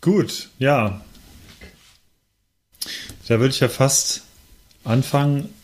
[0.00, 1.00] Gut, ja.
[3.28, 4.22] Da würde ich ja fast
[4.84, 5.54] anfangen.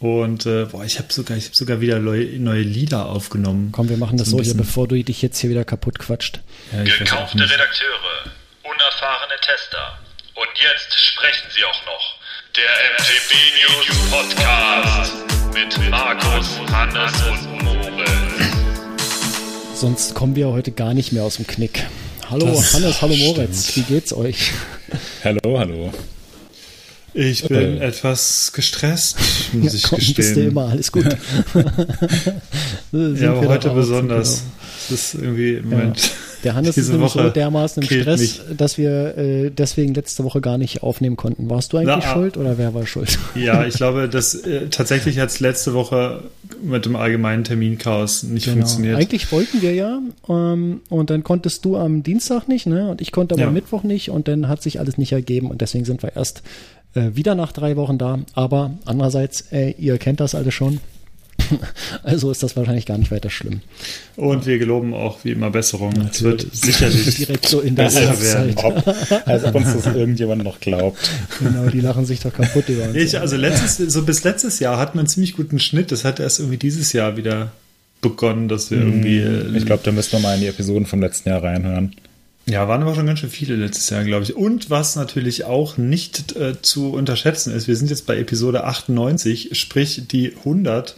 [0.00, 3.70] Und äh, boah, ich habe sogar, ich habe sogar wieder neue, neue Lieder aufgenommen.
[3.70, 6.40] Komm, wir machen das so, so hier, bevor du dich jetzt hier wieder kaputt quatscht.
[6.72, 8.24] Ja, Gekaufte Redakteure,
[8.64, 9.98] unerfahrene Tester.
[10.34, 12.18] Und jetzt sprechen sie auch noch.
[12.56, 12.68] Der
[12.98, 15.14] MTB News Podcast
[15.54, 18.52] mit Markus, Hannes und Moritz.
[19.74, 21.86] Sonst kommen wir heute gar nicht mehr aus dem Knick.
[22.32, 23.90] Hallo das Hannes, hallo Moritz, stimmt.
[23.90, 24.52] wie geht's euch?
[25.22, 25.92] Hallo, hallo.
[27.12, 27.86] Ich bin äh.
[27.88, 29.18] etwas gestresst,
[29.52, 30.16] muss ja, ich komm, gestehen.
[30.16, 31.04] Bist du immer, alles gut.
[33.20, 34.38] ja, aber heute besonders.
[34.38, 34.50] Genau.
[34.88, 36.02] Das ist irgendwie im Moment.
[36.02, 36.10] Ja.
[36.44, 38.40] Der Hannes ist nämlich Woche so dermaßen im Stress, mich.
[38.56, 41.48] dass wir äh, deswegen letzte Woche gar nicht aufnehmen konnten.
[41.48, 43.18] Warst du eigentlich Na, schuld oder wer war schuld?
[43.34, 46.24] Ja, ich glaube, dass äh, tatsächlich hat es letzte Woche
[46.62, 48.58] mit dem allgemeinen Terminchaos nicht genau.
[48.58, 48.96] funktioniert.
[48.96, 52.90] Eigentlich wollten wir ja ähm, und dann konntest du am Dienstag nicht, ne?
[52.90, 53.48] Und ich konnte aber ja.
[53.48, 56.42] am Mittwoch nicht und dann hat sich alles nicht ergeben und deswegen sind wir erst
[56.94, 58.18] äh, wieder nach drei Wochen da.
[58.34, 60.80] Aber andererseits, äh, ihr kennt das alle schon.
[62.02, 63.60] Also ist das wahrscheinlich gar nicht weiter schlimm.
[64.16, 65.92] Und wir geloben auch wie immer Besserung.
[66.10, 68.54] Es wird sicherlich direkt so in der besser werden.
[68.56, 68.86] Ob,
[69.26, 70.98] als ob uns das irgendjemand noch glaubt.
[71.38, 72.96] Genau, die lachen sich doch kaputt über uns.
[72.96, 75.92] Ich, also letztes, so bis letztes Jahr hatten wir einen ziemlich guten Schnitt.
[75.92, 77.52] Das hat erst irgendwie dieses Jahr wieder
[78.00, 79.18] begonnen, dass wir irgendwie.
[79.18, 81.94] Äh, ich glaube, da müssen wir mal in die Episoden vom letzten Jahr reinhören.
[82.46, 84.34] Ja, waren aber schon ganz schön viele letztes Jahr, glaube ich.
[84.34, 89.50] Und was natürlich auch nicht äh, zu unterschätzen ist, wir sind jetzt bei Episode 98,
[89.52, 90.96] sprich die 100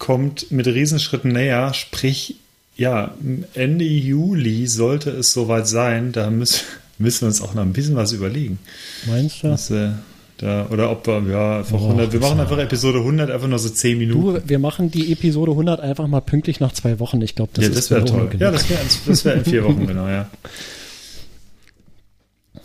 [0.00, 2.34] kommt mit Riesenschritten näher, sprich,
[2.76, 3.14] ja,
[3.54, 6.64] Ende Juli sollte es soweit sein, da müssen,
[6.98, 8.58] müssen wir uns auch noch ein bisschen was überlegen.
[9.06, 9.48] Meinst du?
[9.48, 9.90] Das, äh,
[10.38, 13.58] da, oder ob wir, ja, einfach oh, 100, wir machen einfach Episode 100, einfach nur
[13.58, 14.34] so 10 Minuten.
[14.34, 17.20] Du, wir machen die Episode 100 einfach mal pünktlich nach zwei Wochen.
[17.20, 18.26] Ich glaube, das, ja, das wäre toll.
[18.28, 18.40] Genug.
[18.40, 20.30] Ja, das wäre das wär in vier Wochen, genau, ja.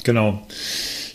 [0.03, 0.47] Genau.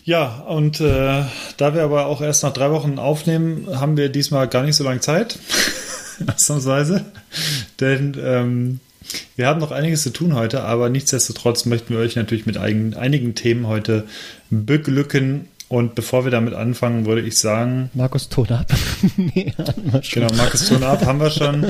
[0.05, 1.23] Ja, und äh,
[1.57, 4.85] da wir aber auch erst nach drei Wochen aufnehmen, haben wir diesmal gar nicht so
[4.85, 5.39] lange Zeit.
[6.35, 7.05] Ausnahmsweise.
[7.81, 8.81] Denn ähm,
[9.37, 12.95] wir haben noch einiges zu tun heute, aber nichtsdestotrotz möchten wir euch natürlich mit einigen,
[12.95, 14.07] einigen Themen heute
[14.51, 15.49] beglücken.
[15.69, 17.91] Und bevor wir damit anfangen, würde ich sagen.
[17.95, 18.67] Markus Ton ab.
[19.17, 19.53] nee,
[20.13, 21.65] genau, Markus Ton ab haben wir schon.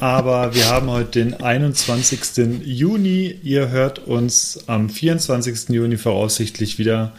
[0.00, 2.62] Aber wir haben heute den 21.
[2.64, 3.38] Juni.
[3.42, 5.68] Ihr hört uns am 24.
[5.68, 7.12] Juni voraussichtlich wieder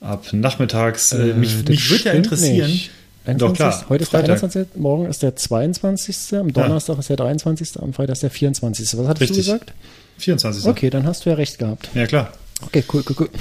[0.00, 1.12] ab nachmittags.
[1.12, 2.70] Äh, mich, mich würde ja interessieren.
[2.70, 2.90] Nicht.
[3.24, 3.38] 21.
[3.38, 3.88] Doch, klar.
[3.88, 4.26] Heute ist Freitag.
[4.26, 4.66] der 21.
[4.76, 6.38] Morgen ist der 22.
[6.38, 7.00] Am Donnerstag ja.
[7.00, 7.80] ist der 23.
[7.80, 8.98] Am Freitag ist der 24.
[8.98, 9.46] Was hattest Richtig.
[9.46, 9.72] du gesagt?
[10.18, 10.66] 24.
[10.66, 11.88] Okay, dann hast du ja recht gehabt.
[11.94, 12.32] Ja, klar.
[12.66, 13.30] Okay, cool, cool, cool.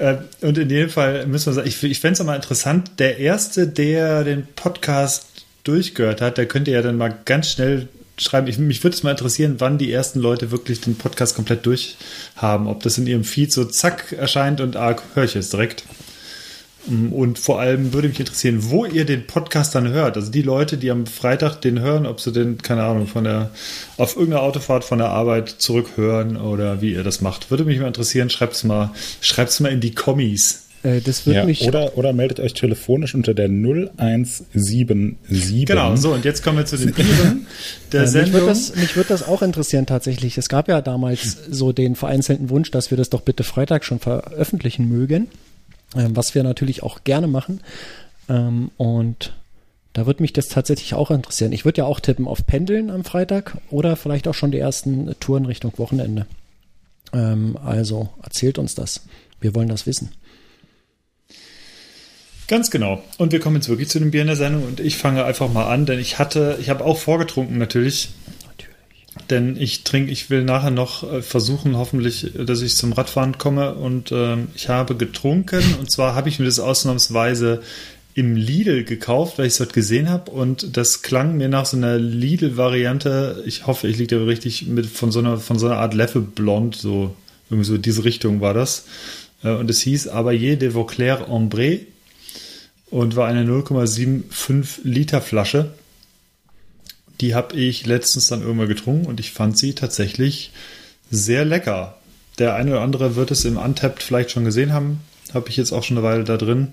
[0.00, 3.18] Äh, und in jedem Fall müssen wir sagen, ich, ich fände es mal interessant, der
[3.18, 5.26] Erste, der den Podcast
[5.64, 8.46] durchgehört hat, der könnte ja dann mal ganz schnell schreiben.
[8.46, 12.66] Ich, mich würde es mal interessieren, wann die ersten Leute wirklich den Podcast komplett durchhaben.
[12.66, 15.84] Ob das in ihrem Feed so zack erscheint und ah, höre ich es direkt.
[16.86, 20.16] Und vor allem würde mich interessieren, wo ihr den Podcast dann hört.
[20.16, 23.50] Also die Leute, die am Freitag den hören, ob sie den, keine Ahnung, von der,
[23.96, 27.50] auf irgendeiner Autofahrt von der Arbeit zurückhören oder wie ihr das macht.
[27.50, 28.30] Würde mich mal interessieren.
[28.30, 30.68] Schreibt's mal, schreibt's mal in die Kommis.
[30.82, 31.66] Äh, das wird ja, mich.
[31.66, 35.66] Oder, oder meldet euch telefonisch unter der 0177.
[35.66, 37.46] Genau, so, und jetzt kommen wir zu den Bieren
[37.92, 38.32] der äh, Sendung.
[38.32, 40.36] Mich würde, das, mich würde das auch interessieren tatsächlich.
[40.38, 43.98] Es gab ja damals so den vereinzelten Wunsch, dass wir das doch bitte Freitag schon
[43.98, 45.28] veröffentlichen mögen.
[45.96, 47.60] Ähm, was wir natürlich auch gerne machen.
[48.28, 49.32] Ähm, und
[49.94, 51.52] da würde mich das tatsächlich auch interessieren.
[51.52, 55.14] Ich würde ja auch tippen auf Pendeln am Freitag oder vielleicht auch schon die ersten
[55.18, 56.26] Touren Richtung Wochenende.
[57.12, 59.02] Ähm, also erzählt uns das.
[59.40, 60.10] Wir wollen das wissen.
[62.48, 63.02] Ganz genau.
[63.18, 65.52] Und wir kommen jetzt wirklich zu dem Bier in der Sendung und ich fange einfach
[65.52, 68.10] mal an, denn ich hatte, ich habe auch vorgetrunken natürlich
[69.30, 73.74] denn ich trinke, ich will nachher noch äh, versuchen, hoffentlich, dass ich zum Radfahren komme
[73.74, 77.62] und äh, ich habe getrunken und zwar habe ich mir das ausnahmsweise
[78.14, 81.76] im Lidl gekauft, weil ich es dort gesehen habe und das klang mir nach so
[81.76, 83.44] einer Lidl-Variante.
[83.46, 86.20] Ich hoffe, ich liege da richtig mit von so einer von so einer Art Leffe
[86.20, 87.14] Blond, so
[87.48, 88.86] irgendwie so diese Richtung war das.
[89.44, 91.80] Äh, und es hieß Abaye de Vauclair Ambré
[92.90, 95.70] und war eine 0,75 Liter Flasche.
[97.20, 100.52] Die habe ich letztens dann irgendwann getrunken und ich fand sie tatsächlich
[101.10, 101.96] sehr lecker.
[102.38, 105.00] Der eine oder andere wird es im Untapped vielleicht schon gesehen haben.
[105.34, 106.68] Habe ich jetzt auch schon eine Weile da drin.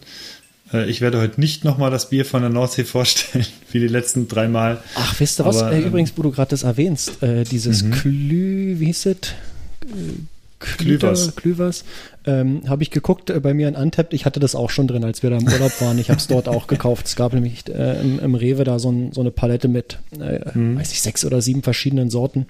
[0.72, 4.28] Äh, ich werde heute nicht nochmal das Bier von der Nordsee vorstellen, wie die letzten
[4.28, 4.82] drei Mal.
[4.96, 5.62] Ach, wisst ihr was?
[5.62, 7.92] äh, ähm, übrigens, wo du gerade das erwähnst, äh, dieses mhm.
[7.92, 9.18] Klü, wie hieß es?
[10.78, 11.36] Klüvers.
[11.36, 11.86] Klüvers.
[12.26, 14.14] Ähm, habe ich geguckt äh, bei mir in Untapped.
[14.14, 16.00] Ich hatte das auch schon drin, als wir da im Urlaub waren.
[16.00, 17.06] Ich habe es dort auch gekauft.
[17.06, 20.58] Es gab nämlich äh, im, im, Rewe da so, ein, so, eine Palette mit, äh,
[20.58, 20.80] mhm.
[20.80, 22.48] weiß ich, sechs oder sieben verschiedenen Sorten.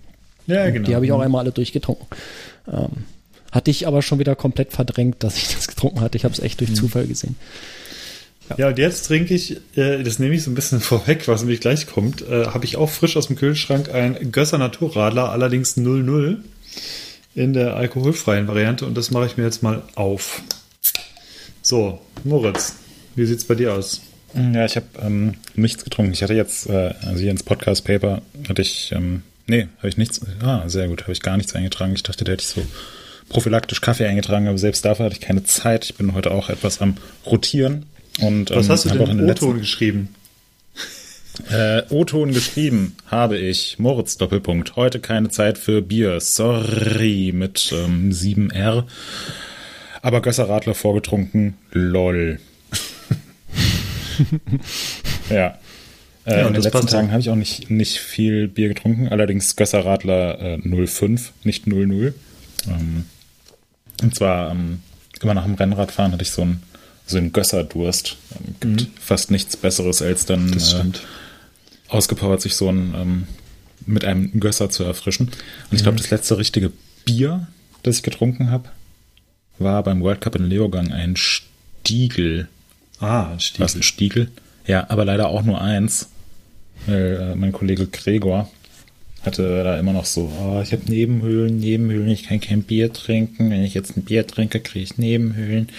[0.48, 0.88] Ja, Und genau.
[0.88, 2.08] Die habe ich auch einmal alle durchgetrunken.
[2.72, 2.90] Ähm,
[3.52, 6.18] hatte ich aber schon wieder komplett verdrängt, dass ich das getrunken hatte.
[6.18, 7.36] Ich habe es echt durch Zufall gesehen.
[8.58, 11.62] Ja, und jetzt trinke ich, äh, das nehme ich so ein bisschen vorweg, was nämlich
[11.62, 16.38] gleich kommt, äh, habe ich auch frisch aus dem Kühlschrank ein Gösser Naturradler, allerdings 00
[17.36, 20.42] in der alkoholfreien Variante und das mache ich mir jetzt mal auf.
[21.62, 22.76] So, Moritz,
[23.16, 24.02] wie sieht's bei dir aus?
[24.34, 26.14] Ja, ich habe ähm, nichts getrunken.
[26.14, 30.22] Ich hatte jetzt, äh, also hier ins Podcast-Paper hatte ich, ähm, nee, habe ich nichts,
[30.42, 31.94] ah, sehr gut, habe ich gar nichts eingetragen.
[31.94, 32.66] Ich dachte, da hätte ich so
[33.30, 35.86] prophylaktisch Kaffee eingetragen, aber selbst dafür hatte ich keine Zeit.
[35.86, 36.96] Ich bin heute auch etwas am
[37.26, 37.86] Rotieren.
[38.22, 40.10] Und, Was ähm, hast du denn auch in in den O-Ton geschrieben?
[41.50, 43.78] Äh, O-Ton geschrieben habe ich.
[43.80, 44.76] Moritz Doppelpunkt.
[44.76, 46.20] Heute keine Zeit für Bier.
[46.22, 47.32] Sorry.
[47.34, 48.84] Mit ähm, 7R.
[50.02, 51.56] Aber Gösser-Radler vorgetrunken.
[51.72, 52.40] Lol.
[55.30, 55.58] ja.
[56.26, 59.10] Äh, Ja, in den letzten Tagen habe ich auch nicht, nicht viel Bier getrunken.
[59.10, 62.14] Allerdings Gösser-Radler äh, 05, nicht 00.
[62.68, 63.06] Ähm,
[64.02, 64.80] und zwar ähm,
[65.22, 66.64] immer nach dem Rennradfahren hatte ich so einen,
[67.06, 68.18] so einen Gösser-Durst.
[68.64, 70.52] Ähm, gibt fast nichts Besseres als dann Mhm.
[70.54, 71.02] Das äh, stimmt.
[71.90, 73.28] Ausgepowert, sich so ein ähm,
[73.86, 75.28] mit einem Gösser zu erfrischen.
[75.28, 76.72] Und ich glaube, das letzte richtige
[77.06, 77.48] Bier,
[77.84, 78.70] das ich getrunken habe,
[79.60, 82.48] war beim World Cup in Leogang ein Stiegel.
[83.00, 83.64] Ah, ein Stiefel.
[83.64, 84.32] Was ein Stiegel?
[84.66, 86.10] Ja, aber leider auch nur eins.
[86.88, 88.50] Weil, äh, mein Kollege Gregor
[89.24, 93.50] hatte da immer noch so, oh, ich habe Nebenhöhlen, Nebenhöhlen, ich kann kein Bier trinken.
[93.50, 95.70] Wenn ich jetzt ein Bier trinke, kriege ich Nebenhöhlen.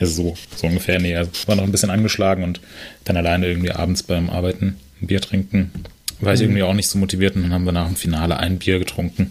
[0.00, 0.98] Also so, so ungefähr.
[0.98, 2.60] Nee, also war noch ein bisschen angeschlagen und
[3.04, 5.72] dann alleine irgendwie abends beim Arbeiten ein Bier trinken.
[6.20, 8.58] War ich irgendwie auch nicht so motiviert und dann haben wir nach dem Finale ein
[8.58, 9.30] Bier getrunken.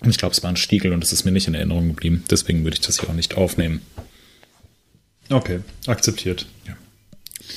[0.00, 2.24] Und ich glaube, es war ein Stiegel und es ist mir nicht in Erinnerung geblieben.
[2.30, 3.80] Deswegen würde ich das hier auch nicht aufnehmen.
[5.30, 6.46] Okay, akzeptiert.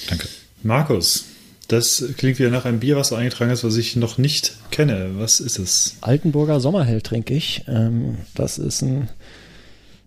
[0.09, 0.27] Danke.
[0.63, 1.25] Markus,
[1.67, 5.11] das klingt wieder nach einem Bier, was du eingetragen hast, was ich noch nicht kenne.
[5.17, 5.97] Was ist es?
[6.01, 7.63] Altenburger Sommerhell trinke ich.
[7.67, 9.09] Ähm, das ist ein,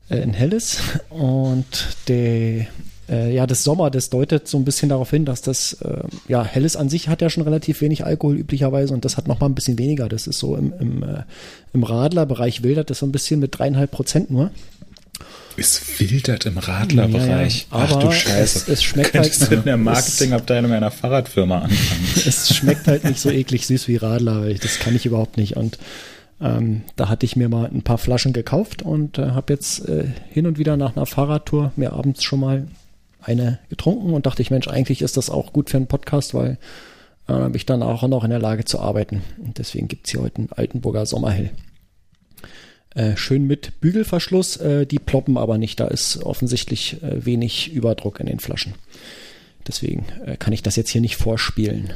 [0.09, 0.79] äh, ein helles
[1.11, 1.67] und
[2.09, 2.67] der
[3.11, 6.45] äh, ja, das Sommer, das deutet so ein bisschen darauf hin, dass das, äh, ja,
[6.45, 9.47] Helles an sich hat ja schon relativ wenig Alkohol üblicherweise und das hat noch mal
[9.47, 10.09] ein bisschen weniger.
[10.09, 11.23] Das ist so im, im, äh,
[11.73, 14.51] im Radlerbereich wildert das so ein bisschen mit dreieinhalb Prozent nur.
[15.57, 17.67] Es wildert im Radlerbereich.
[17.71, 17.85] Ja, ja.
[17.91, 18.39] Ach du Scheiße.
[18.41, 22.07] es- es schmeckt halt- du in der Marketingabteilung einer Fahrradfirma anfangen.
[22.27, 25.57] es schmeckt halt nicht so eklig süß wie Radler, das kann ich überhaupt nicht.
[25.57, 25.79] Und
[26.41, 30.05] ähm, da hatte ich mir mal ein paar Flaschen gekauft und äh, habe jetzt äh,
[30.31, 32.67] hin und wieder nach einer Fahrradtour mir abends schon mal
[33.23, 36.59] eine getrunken und dachte ich, Mensch, eigentlich ist das auch gut für einen Podcast, weil
[37.29, 39.23] äh, bin ich dann auch noch in der Lage zu arbeiten.
[39.43, 41.51] Und deswegen gibt's hier heute einen Altenburger Sommerhell.
[42.95, 45.79] Äh, schön mit Bügelverschluss, äh, die ploppen aber nicht.
[45.79, 48.75] Da ist offensichtlich äh, wenig Überdruck in den Flaschen.
[49.67, 51.93] Deswegen äh, kann ich das jetzt hier nicht vorspielen.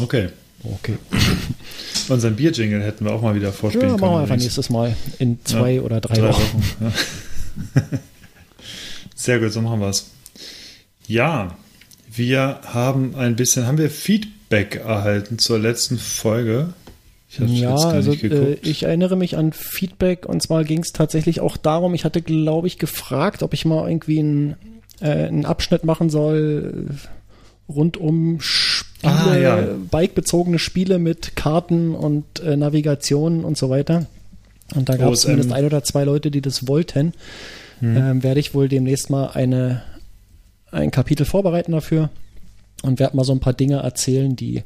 [0.00, 0.30] Okay.
[0.64, 0.96] Okay.
[2.08, 4.00] Unseren Bierjingle hätten wir auch mal wieder vorspielen Ja, können.
[4.00, 6.62] machen wir einfach nächstes Mal in zwei Ja, oder drei, Wochen.
[6.80, 6.92] Ja.
[9.14, 10.10] Sehr gut, so machen wir es.
[11.06, 11.56] Ja,
[12.10, 16.72] wir haben ein bisschen, haben wir Feedback erhalten zur letzten Folge?
[17.28, 20.62] Ich habe Ja, jetzt gar also nicht äh, ich erinnere mich an Feedback und zwar
[20.64, 24.56] ging es tatsächlich auch darum, ich hatte, glaube ich, gefragt, ob ich mal irgendwie einen,
[25.00, 29.58] äh, einen Abschnitt machen soll äh, rund um Spiele, Ah, ja.
[29.90, 34.06] bikebezogene Spiele mit Karten und äh, Navigation und so weiter.
[34.74, 37.12] Und da gab es zumindest ein oder zwei Leute, die das wollten.
[37.80, 37.96] Mhm.
[37.96, 39.82] Ähm, werde ich wohl demnächst mal eine,
[40.74, 42.10] ein Kapitel vorbereiten dafür
[42.82, 44.62] und werde mal so ein paar Dinge erzählen, die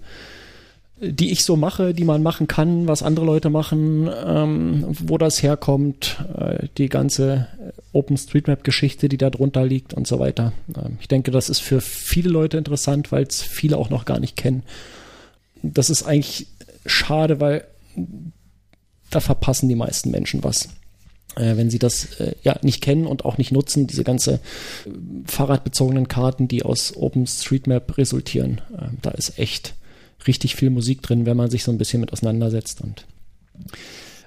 [1.01, 5.43] die ich so mache, die man machen kann, was andere Leute machen, ähm, wo das
[5.43, 7.47] herkommt, äh, die ganze
[7.93, 10.53] OpenStreetMap-Geschichte, die da drunter liegt und so weiter.
[10.77, 14.19] Ähm, ich denke, das ist für viele Leute interessant, weil es viele auch noch gar
[14.19, 14.65] nicht kennen.
[15.63, 16.49] Das ist eigentlich
[16.85, 17.65] schade, weil
[19.11, 20.69] da verpassen die meisten Menschen was.
[21.37, 24.39] Äh, wenn sie das äh, ja nicht kennen und auch nicht nutzen, diese ganze äh,
[25.27, 28.61] fahrradbezogenen Karten, die aus OpenStreetMap resultieren.
[28.77, 29.75] Ähm, da ist echt
[30.27, 32.81] richtig viel Musik drin, wenn man sich so ein bisschen mit auseinandersetzt.
[32.81, 33.07] Und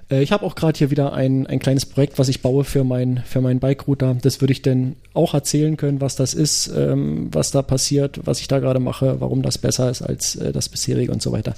[0.08, 3.22] ich habe auch gerade hier wieder ein, ein kleines Projekt, was ich baue für mein
[3.24, 4.18] für meinen Bike-Router.
[4.20, 8.40] Das würde ich denn auch erzählen können, was das ist, ähm, was da passiert, was
[8.40, 11.54] ich da gerade mache, warum das besser ist als äh, das bisherige und so weiter.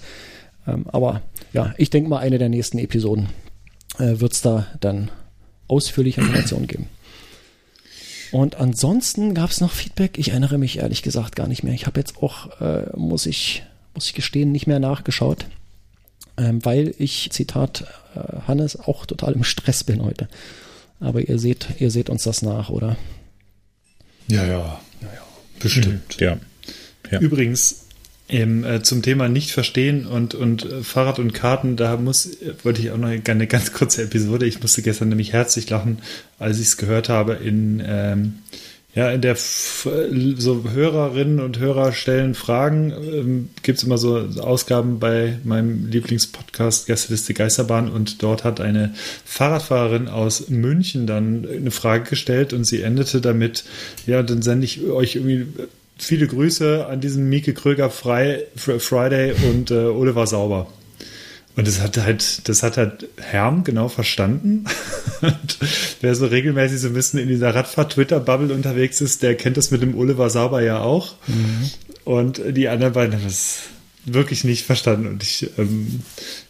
[0.68, 1.22] Ähm, aber
[1.52, 3.28] ja, ich denke mal, eine der nächsten Episoden
[3.98, 5.10] äh, wird es da dann
[5.74, 6.88] ausführliche Informationen geben.
[8.32, 10.18] Und ansonsten gab es noch Feedback.
[10.18, 11.74] Ich erinnere mich ehrlich gesagt gar nicht mehr.
[11.74, 13.62] Ich habe jetzt auch, äh, muss ich
[13.94, 15.46] muss ich gestehen, nicht mehr nachgeschaut,
[16.36, 20.28] ähm, weil ich, Zitat äh, Hannes, auch total im Stress bin heute.
[21.00, 22.96] Aber ihr seht, ihr seht uns das nach, oder?
[24.28, 25.26] ja, ja, ja, ja,
[25.60, 26.20] bestimmt.
[26.20, 26.38] Ja.
[27.10, 27.20] ja.
[27.20, 27.83] Übrigens,
[28.26, 32.30] Im, äh, zum Thema nicht verstehen und, und äh, Fahrrad und Karten, da muss,
[32.62, 34.46] wollte ich auch noch eine ganz kurze Episode.
[34.46, 35.98] Ich musste gestern nämlich herzlich lachen,
[36.38, 38.36] als ich es gehört habe in, ähm,
[38.94, 39.88] ja, in der F
[40.36, 42.92] so Hörerinnen und Hörer stellen Fragen.
[42.92, 48.94] Ähm, Gibt es immer so Ausgaben bei meinem Lieblingspodcast Gästeliste Geisterbahn und dort hat eine
[49.24, 53.64] Fahrradfahrerin aus München dann eine Frage gestellt und sie endete damit,
[54.06, 55.46] ja, dann sende ich euch irgendwie
[55.96, 60.66] viele Grüße an diesen Mieke Kröger Friday und äh, Oliver Sauber.
[61.56, 64.64] Und das hat halt, das hat halt Herm genau verstanden.
[66.00, 69.80] wer so regelmäßig so ein bisschen in dieser Radfahrt-Twitter-Bubble unterwegs ist, der kennt das mit
[69.80, 71.14] dem Oliver Sauber ja auch.
[71.28, 71.70] Mhm.
[72.04, 73.60] Und die anderen beiden haben das
[74.06, 75.06] wirklich nicht verstanden.
[75.06, 76.00] Und ich, ähm,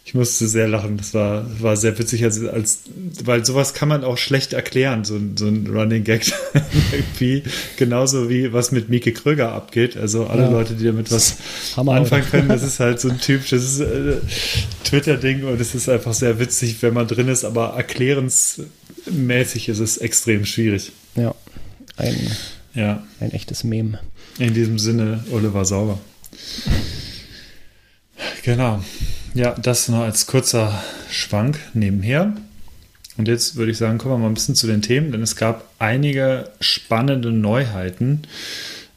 [0.03, 0.97] ich musste sehr lachen.
[0.97, 2.79] Das war, war sehr witzig, als, als,
[3.23, 6.31] weil sowas kann man auch schlecht erklären, so, so ein Running Gag.
[6.91, 7.43] Irgendwie
[7.77, 9.97] genauso wie was mit Mieke Kröger abgeht.
[9.97, 10.49] Also alle ja.
[10.49, 11.37] Leute, die damit was
[11.75, 14.17] Hammer anfangen können, das ist halt so ein Typ, das ist äh,
[14.83, 19.97] Twitter-Ding und es ist einfach sehr witzig, wenn man drin ist, aber erklärensmäßig ist es
[19.97, 20.91] extrem schwierig.
[21.15, 21.33] Ja,
[21.97, 22.15] ein,
[22.73, 23.03] ja.
[23.19, 23.99] ein echtes Meme.
[24.37, 25.97] In diesem Sinne, Oliver Sauber.
[28.43, 28.83] Genau.
[29.33, 32.35] Ja, das noch als kurzer Schwank nebenher.
[33.17, 35.35] Und jetzt würde ich sagen, kommen wir mal ein bisschen zu den Themen, denn es
[35.35, 38.23] gab einige spannende Neuheiten.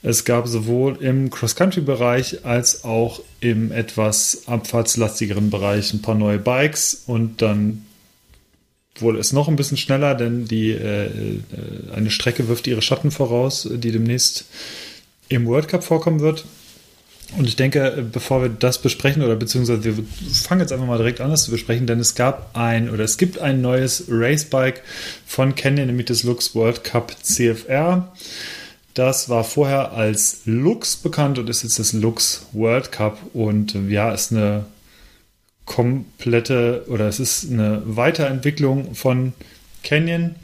[0.02, 7.02] Es gab sowohl im Cross-Country-Bereich als auch im etwas abfahrtslastigeren Bereich ein paar neue Bikes
[7.06, 7.84] und dann
[8.96, 11.10] wurde es noch ein bisschen schneller, denn die äh, äh
[11.94, 14.46] eine Strecke wirft ihre Schatten voraus, die demnächst
[15.28, 16.44] im World Cup vorkommen wird.
[17.36, 21.20] Und ich denke, bevor wir das besprechen, oder beziehungsweise wir fangen jetzt einfach mal direkt
[21.20, 24.80] an, das zu besprechen, denn es gab ein, oder es gibt ein neues Racebike
[25.26, 28.12] von Canyon, nämlich das Lux World Cup CFR.
[28.94, 33.18] Das war vorher als Lux bekannt und ist jetzt das Lux World Cup.
[33.34, 34.64] Und ja, ist eine
[35.66, 39.34] komplette, oder es ist eine Weiterentwicklung von
[39.84, 40.34] Canyon.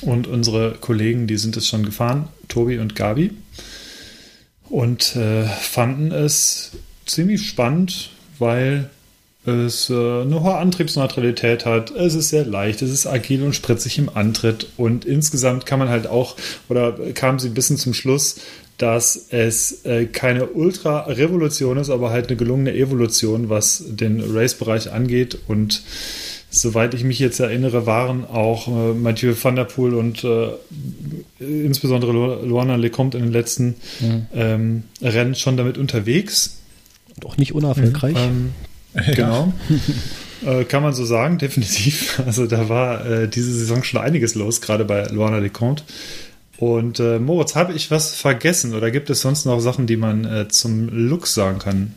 [0.00, 3.30] Und unsere Kollegen, die sind es schon gefahren, Tobi und Gabi
[4.68, 6.72] und äh, fanden es
[7.06, 8.90] ziemlich spannend, weil
[9.46, 11.92] es äh, eine hohe Antriebsneutralität hat.
[11.92, 15.88] Es ist sehr leicht, es ist agil und spritzig im Antritt und insgesamt kann man
[15.88, 16.36] halt auch,
[16.68, 18.40] oder kam sie ein bisschen zum Schluss,
[18.78, 25.38] dass es äh, keine Ultra-Revolution ist, aber halt eine gelungene Evolution, was den Race-Bereich angeht
[25.46, 25.82] und
[26.50, 30.48] soweit ich mich jetzt erinnere, waren auch äh, Mathieu van der Poel und äh,
[31.38, 34.26] insbesondere Luana Lecomte in den letzten mhm.
[34.34, 36.58] ähm, Rennen schon damit unterwegs.
[37.14, 38.16] Und auch nicht unerfolgreich.
[38.16, 38.52] Ähm,
[39.14, 39.52] genau.
[40.46, 42.22] äh, kann man so sagen, definitiv.
[42.24, 45.82] Also da war äh, diese Saison schon einiges los, gerade bei Luana Lecomte.
[46.58, 50.24] Und äh, Moritz, habe ich was vergessen oder gibt es sonst noch Sachen, die man
[50.24, 51.94] äh, zum Look sagen kann?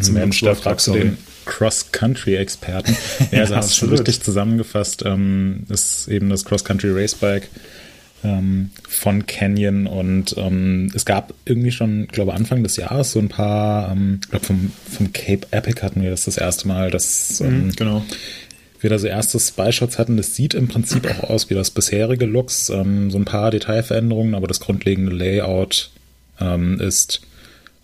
[0.00, 2.96] Zum da fragst du den Cross-Country-Experten.
[3.30, 5.02] Ja, also ja, hast du schon richtig zusammengefasst.
[5.04, 7.48] Ähm, ist eben das Cross-Country Racebike
[8.24, 13.28] ähm, von Canyon und ähm, es gab irgendwie schon, glaube Anfang des Jahres so ein
[13.28, 17.40] paar, ähm, ich glaube vom, vom Cape Epic hatten wir das das erste Mal, dass
[17.40, 18.04] mhm, ähm, genau.
[18.80, 20.16] wir da so erste Spy-Shots hatten.
[20.16, 24.34] Das sieht im Prinzip auch aus wie das bisherige Lux, ähm, so ein paar Detailveränderungen,
[24.34, 25.90] aber das grundlegende Layout
[26.40, 27.20] ähm, ist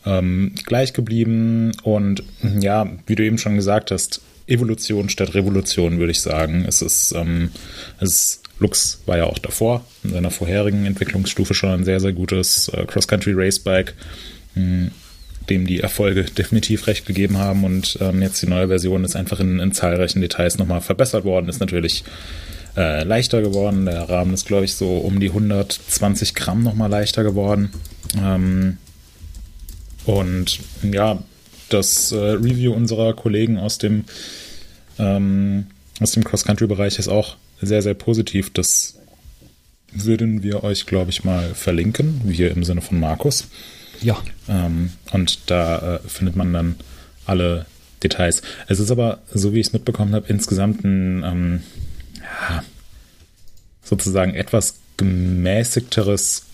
[0.07, 1.73] ähm, gleich geblieben.
[1.83, 2.23] Und
[2.61, 6.64] ja, wie du eben schon gesagt hast, Evolution statt Revolution, würde ich sagen.
[6.66, 7.50] Es ist, ähm,
[8.00, 12.12] es ist, Lux war ja auch davor, in seiner vorherigen Entwicklungsstufe schon ein sehr, sehr
[12.12, 13.95] gutes äh, Cross-Country-Racebike,
[14.57, 17.64] dem die Erfolge definitiv recht gegeben haben.
[17.64, 21.49] Und ähm, jetzt die neue Version ist einfach in, in zahlreichen Details nochmal verbessert worden,
[21.49, 22.04] ist natürlich
[22.76, 23.87] äh, leichter geworden.
[23.87, 27.71] Der Rahmen ist, glaube ich, so um die 120 Gramm nochmal leichter geworden.
[28.19, 28.78] Ähm,
[30.04, 31.23] und ja,
[31.69, 34.04] das äh, Review unserer Kollegen aus dem,
[34.99, 35.66] ähm,
[36.00, 38.50] aus dem Cross-Country-Bereich ist auch sehr, sehr positiv.
[38.52, 38.99] Das
[39.92, 43.49] würden wir euch, glaube ich, mal verlinken, hier im Sinne von Markus.
[44.00, 44.16] Ja.
[44.49, 46.76] Ähm, und da äh, findet man dann
[47.26, 47.66] alle
[48.02, 48.42] Details.
[48.66, 51.62] Es ist aber, so wie ich es mitbekommen habe, insgesamt ein ähm,
[52.21, 52.64] ja,
[53.83, 56.45] sozusagen etwas gemäßigteres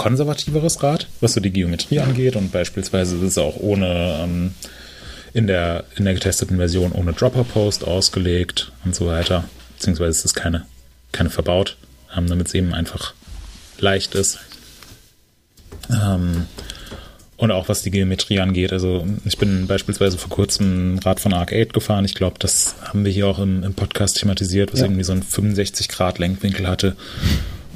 [0.00, 4.54] konservativeres Rad, was so die Geometrie angeht und beispielsweise ist es auch ohne ähm,
[5.34, 9.44] in der in der getesteten Version ohne Dropper Post ausgelegt und so weiter,
[9.76, 10.64] beziehungsweise ist es keine
[11.12, 11.76] keine verbaut,
[12.16, 13.12] ähm, damit es eben einfach
[13.78, 14.38] leicht ist.
[15.90, 16.46] Ähm,
[17.36, 18.72] und auch was die Geometrie angeht.
[18.72, 22.06] Also ich bin beispielsweise vor kurzem ein Rad von Arc 8 gefahren.
[22.06, 24.86] Ich glaube, das haben wir hier auch im, im Podcast thematisiert, was ja.
[24.86, 26.96] irgendwie so einen 65 Grad Lenkwinkel hatte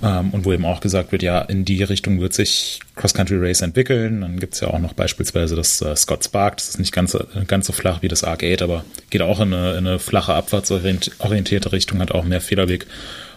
[0.05, 3.63] Ähm, und wo eben auch gesagt wird, ja, in die Richtung wird sich Cross-Country Race
[3.63, 4.21] entwickeln.
[4.21, 7.67] Dann gibt's ja auch noch beispielsweise das äh, Scott Spark, das ist nicht ganz, ganz
[7.67, 11.73] so flach wie das Arc 8, aber geht auch in eine, in eine flache, abwärtsorientierte
[11.73, 12.87] Richtung, hat auch mehr Federweg.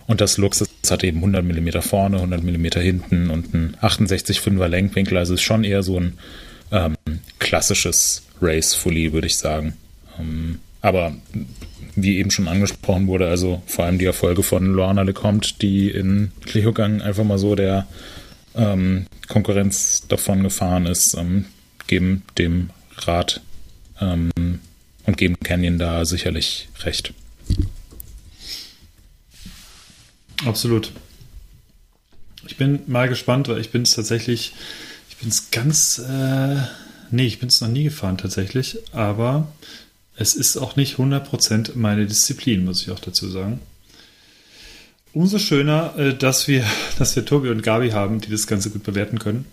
[0.08, 5.18] Und das Luxus hat eben 100 mm vorne, 100 mm hinten und ein 68,5er Lenkwinkel.
[5.18, 6.18] Also ist schon eher so ein
[6.72, 6.96] ähm,
[7.40, 9.74] klassisches Race-Fully, würde ich sagen.
[10.20, 11.14] Ähm, aber
[11.96, 16.32] wie eben schon angesprochen wurde, also vor allem die Erfolge von Lorna Lecomte, die in
[16.54, 17.88] Leogang einfach mal so der
[18.56, 21.46] ähm, Konkurrenz davon gefahren ist, ähm,
[21.88, 23.42] geben dem Rad
[24.00, 24.32] ähm,
[25.06, 27.14] und geben Canyon da sicherlich recht.
[30.46, 30.92] Absolut.
[32.48, 34.54] Ich bin mal gespannt, weil ich bin es tatsächlich,
[35.10, 36.58] ich bin es ganz, äh,
[37.12, 39.52] nee, ich bin es noch nie gefahren tatsächlich, aber
[40.18, 43.60] es ist auch nicht 100% meine Disziplin, muss ich auch dazu sagen.
[45.14, 46.66] Umso schöner, äh, dass wir,
[46.98, 49.46] dass wir Tobi und Gabi haben, die das Ganze gut bewerten können.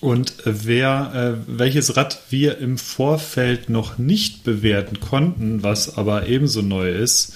[0.00, 6.26] Und äh, wer, äh, welches Rad wir im Vorfeld noch nicht bewerten konnten, was aber
[6.28, 7.34] ebenso neu ist,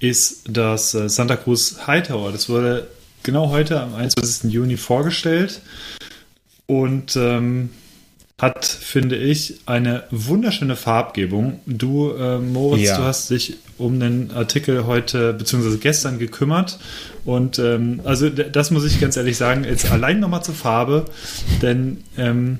[0.00, 2.32] ist das Santa Cruz Hightower.
[2.32, 2.88] Das wurde
[3.22, 4.50] genau heute am 21.
[4.50, 5.60] Juni vorgestellt.
[6.66, 7.70] Und ähm,
[8.42, 11.60] hat, finde ich, eine wunderschöne Farbgebung.
[11.64, 12.98] Du, äh, Moritz, ja.
[12.98, 15.76] du hast dich um den Artikel heute bzw.
[15.76, 16.80] gestern gekümmert.
[17.24, 21.04] Und ähm, also das muss ich ganz ehrlich sagen, jetzt allein nochmal zur Farbe,
[21.62, 22.58] denn ähm,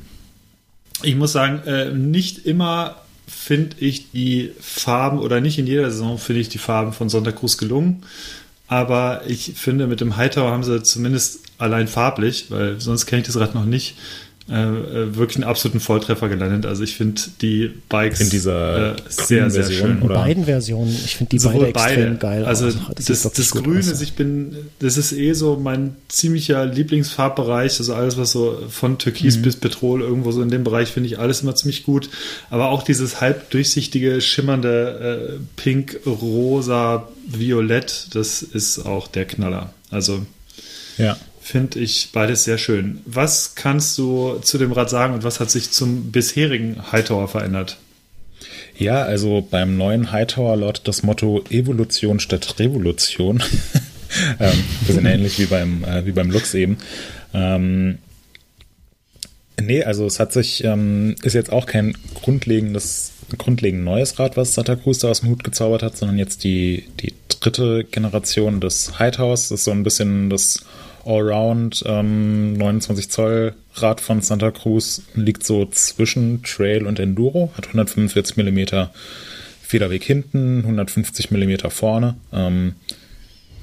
[1.02, 2.94] ich muss sagen, äh, nicht immer
[3.26, 7.32] finde ich die Farben oder nicht in jeder Saison finde ich die Farben von Santa
[7.32, 8.04] Cruz gelungen.
[8.68, 13.26] Aber ich finde, mit dem Hightower haben sie zumindest allein farblich, weil sonst kenne ich
[13.26, 13.96] das Rad noch nicht,
[14.50, 16.66] äh, äh, wirklich einen absoluten Volltreffer gelandet.
[16.66, 20.02] Also ich finde die Bikes in dieser äh, sehr, sehr schön.
[20.02, 20.90] In beiden Versionen.
[21.04, 22.44] Ich finde die Sowohl beide extrem geil.
[22.44, 22.74] Also aus.
[22.96, 27.78] das, das, das Grüne, aus, ich bin, das ist eh so mein ziemlicher Lieblingsfarbbereich.
[27.78, 29.42] Also alles, was so von Türkis mhm.
[29.42, 32.10] bis Petrol irgendwo so in dem Bereich finde ich alles immer ziemlich gut.
[32.50, 39.72] Aber auch dieses halb durchsichtige, schimmernde äh, Pink, Rosa, Violett, das ist auch der Knaller.
[39.90, 40.26] Also
[40.98, 43.00] ja finde ich beides sehr schön.
[43.04, 47.78] Was kannst du zu dem Rad sagen und was hat sich zum bisherigen Hightower verändert?
[48.78, 53.42] Ja, also beim neuen Hightower lautet das Motto Evolution statt Revolution.
[54.40, 56.78] ähm, bisschen ähnlich wie beim, äh, wie beim Lux eben.
[57.34, 57.98] Ähm,
[59.60, 64.54] nee, also es hat sich, ähm, ist jetzt auch kein grundlegendes, grundlegend neues Rad, was
[64.54, 68.98] Santa Cruz da aus dem Hut gezaubert hat, sondern jetzt die, die dritte Generation des
[69.00, 69.48] Hightowers.
[69.48, 70.64] Das ist so ein bisschen das
[71.04, 77.66] Allround ähm, 29 Zoll Rad von Santa Cruz liegt so zwischen Trail und Enduro, hat
[77.66, 78.88] 145 mm
[79.62, 82.16] Federweg hinten, 150 mm vorne.
[82.32, 82.74] Ähm,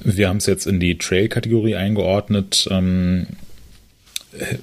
[0.02, 2.67] wir haben es jetzt in die Trail-Kategorie eingeordnet.
[2.71, 3.28] Ähm,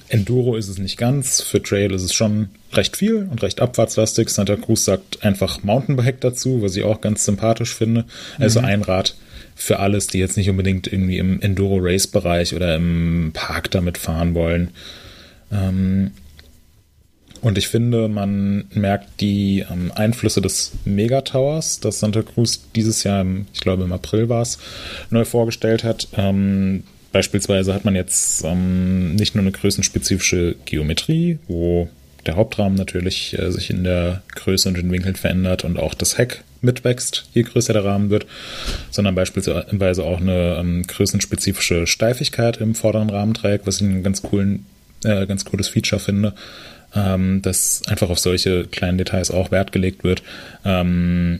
[0.09, 4.29] Enduro ist es nicht ganz, für Trail ist es schon recht viel und recht abfahrtslastig.
[4.29, 8.05] Santa Cruz sagt einfach Mountainbike dazu, was ich auch ganz sympathisch finde.
[8.39, 8.65] Also mhm.
[8.65, 9.15] ein Rad
[9.57, 14.69] für alles, die jetzt nicht unbedingt irgendwie im Enduro-Race-Bereich oder im Park damit fahren wollen.
[15.51, 16.11] Ähm,
[17.41, 23.25] und ich finde, man merkt die ähm, Einflüsse des Megatowers, das Santa Cruz dieses Jahr,
[23.53, 24.59] ich glaube im April war es,
[25.09, 26.07] neu vorgestellt hat.
[26.15, 31.89] Ähm, beispielsweise hat man jetzt ähm, nicht nur eine größenspezifische Geometrie, wo
[32.27, 36.17] der Hauptrahmen natürlich äh, sich in der Größe und den Winkeln verändert und auch das
[36.17, 38.25] Heck mitwächst, je größer der Rahmen wird,
[38.91, 44.65] sondern beispielsweise auch eine ähm, größenspezifische Steifigkeit im vorderen Rahmenträg, was ich einen ganz coolen,
[45.03, 46.33] äh, ganz cooles Feature finde,
[46.95, 50.23] ähm, dass einfach auf solche kleinen Details auch Wert gelegt wird.
[50.65, 51.39] Ähm,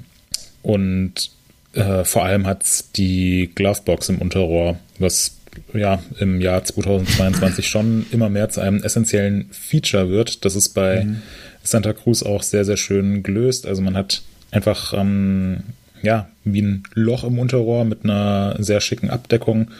[0.62, 1.32] und
[1.73, 5.38] äh, vor allem hat es die Glovebox im Unterrohr, was
[5.73, 10.45] ja im Jahr 2022 schon immer mehr zu einem essentiellen Feature wird.
[10.45, 11.21] Das ist bei mhm.
[11.63, 13.65] Santa Cruz auch sehr, sehr schön gelöst.
[13.65, 15.63] Also man hat einfach ähm,
[16.01, 19.71] ja wie ein Loch im Unterrohr mit einer sehr schicken Abdeckung,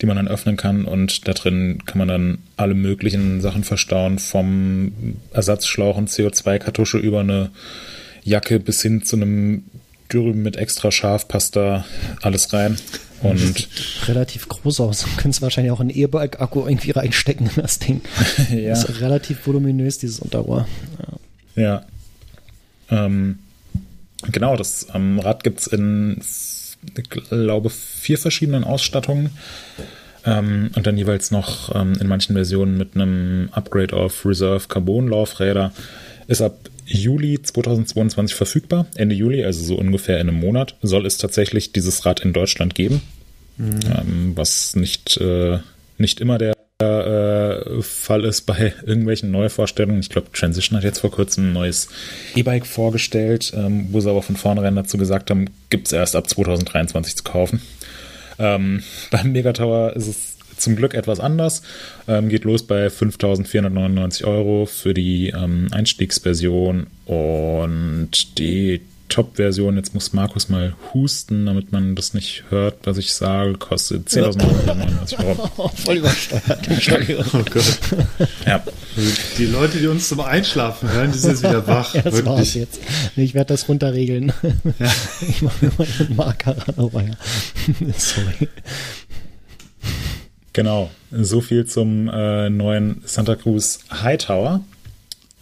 [0.00, 4.18] die man dann öffnen kann und da drin kann man dann alle möglichen Sachen verstauen,
[4.18, 7.50] vom Ersatzschlauch und CO2-Kartusche über eine
[8.22, 9.64] Jacke bis hin zu einem
[10.12, 11.84] Dürüm mit extra Schafpasta,
[12.22, 12.76] alles rein.
[13.22, 13.68] Und
[14.06, 15.06] relativ groß aus.
[15.16, 18.02] Du könntest wahrscheinlich auch einen E-Bike-Akku irgendwie reinstecken in das Ding.
[18.50, 18.68] ja.
[18.70, 20.68] Das ist relativ voluminös, dieses Unterrohr.
[21.56, 21.62] Ja.
[21.62, 21.84] ja.
[22.90, 23.38] Ähm,
[24.30, 26.20] genau, das ähm, Rad gibt es in,
[26.96, 29.30] ich glaube, vier verschiedenen Ausstattungen.
[30.26, 35.08] Ähm, und dann jeweils noch ähm, in manchen Versionen mit einem Upgrade auf Reserve Carbon
[35.08, 35.72] Laufräder.
[36.26, 36.56] Ist ab
[36.86, 38.86] Juli 2022 verfügbar.
[38.94, 42.74] Ende Juli, also so ungefähr in einem Monat, soll es tatsächlich dieses Rad in Deutschland
[42.74, 43.02] geben.
[43.58, 43.80] mhm.
[43.86, 45.58] ähm, was nicht, äh,
[45.98, 46.53] nicht immer der
[46.84, 50.00] äh, Fall ist bei irgendwelchen Neuvorstellungen.
[50.00, 51.88] Ich glaube, Transition hat jetzt vor kurzem ein neues
[52.34, 56.28] E-Bike vorgestellt, ähm, wo sie aber von vornherein dazu gesagt haben, gibt es erst ab
[56.28, 57.62] 2023 zu kaufen.
[58.38, 61.62] Ähm, beim Megatower ist es zum Glück etwas anders.
[62.08, 70.12] Ähm, geht los bei 5.499 Euro für die ähm, Einstiegsversion und die Top-Version, jetzt muss
[70.12, 75.68] Markus mal husten, damit man das nicht hört, was ich sage, kostet 10.999 Euro.
[75.84, 77.30] Voll übersteuert.
[77.32, 77.78] Oh Gott.
[78.46, 78.62] Ja.
[79.38, 81.94] Die Leute, die uns zum Einschlafen hören, die sind jetzt wieder wach.
[81.94, 82.80] Ja, das war's jetzt.
[83.14, 84.32] Ich werde das runterregeln.
[84.78, 84.92] Ja.
[85.28, 86.74] Ich mache mir mal einen Marker ran.
[86.76, 87.92] Oh, ja.
[87.96, 88.48] Sorry.
[90.52, 94.64] Genau, so viel zum äh, neuen Santa Cruz Hightower.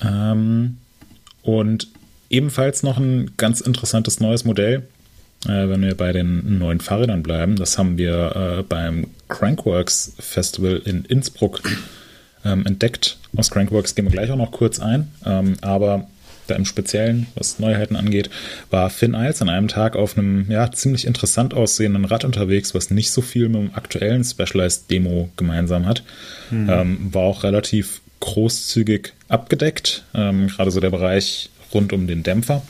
[0.03, 0.79] Ähm,
[1.43, 1.89] und
[2.33, 4.89] ebenfalls noch ein ganz interessantes neues Modell,
[5.45, 7.57] äh, wenn wir bei den neuen Fahrrädern bleiben.
[7.57, 11.63] Das haben wir äh, beim Crankworks Festival in Innsbruck
[12.45, 13.19] ähm, entdeckt.
[13.37, 15.13] Aus Crankworks gehen wir gleich auch noch kurz ein.
[15.25, 16.09] Ähm, aber
[16.49, 18.29] da im Speziellen, was Neuheiten angeht,
[18.71, 22.91] war Finn Iles an einem Tag auf einem ja, ziemlich interessant aussehenden Rad unterwegs, was
[22.91, 26.03] nicht so viel mit dem aktuellen Specialized Demo gemeinsam hat.
[26.51, 26.69] Mhm.
[26.69, 32.63] Ähm, war auch relativ großzügig abgedeckt, ähm, gerade so der Bereich rund um den Dämpfer.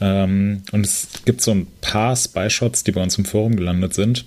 [0.00, 4.24] Ähm, und es gibt so ein paar Spy-Shots, die bei uns im Forum gelandet sind.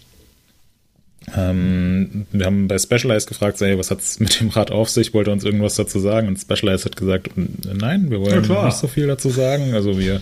[1.35, 5.13] Ähm, wir haben bei Specialized gefragt, hey, was hat's mit dem Rad auf sich?
[5.13, 6.27] Wollte uns irgendwas dazu sagen?
[6.27, 9.73] Und Specialized hat gesagt, nein, wir wollen ja, nicht so viel dazu sagen.
[9.73, 10.21] Also wir,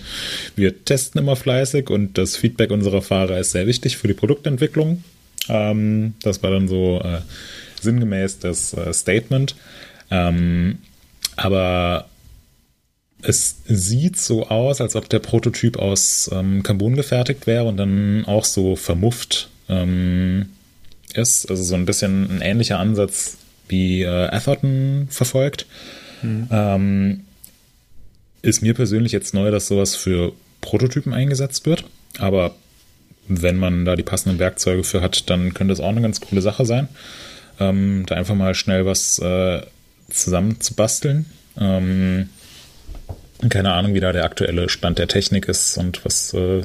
[0.56, 5.02] wir testen immer fleißig und das Feedback unserer Fahrer ist sehr wichtig für die Produktentwicklung.
[5.48, 7.20] Ähm, das war dann so äh,
[7.80, 9.54] sinngemäß das äh, Statement.
[10.10, 10.78] Ähm,
[11.36, 12.08] aber
[13.22, 18.24] es sieht so aus, als ob der Prototyp aus ähm, Carbon gefertigt wäre und dann
[18.26, 20.46] auch so vermufft ähm,
[21.14, 21.50] ist.
[21.50, 25.66] Also so ein bisschen ein ähnlicher Ansatz wie äh, Atherton verfolgt.
[26.22, 26.48] Mhm.
[26.50, 27.20] Ähm,
[28.42, 31.84] ist mir persönlich jetzt neu, dass sowas für Prototypen eingesetzt wird.
[32.18, 32.54] Aber
[33.26, 36.40] wenn man da die passenden Werkzeuge für hat, dann könnte es auch eine ganz coole
[36.40, 36.88] Sache sein.
[37.58, 39.60] Ähm, da einfach mal schnell was äh,
[40.08, 41.26] zusammenzubasteln.
[41.60, 42.28] Ähm,
[43.48, 46.62] keine Ahnung, wie da der aktuelle Stand der Technik ist und was äh,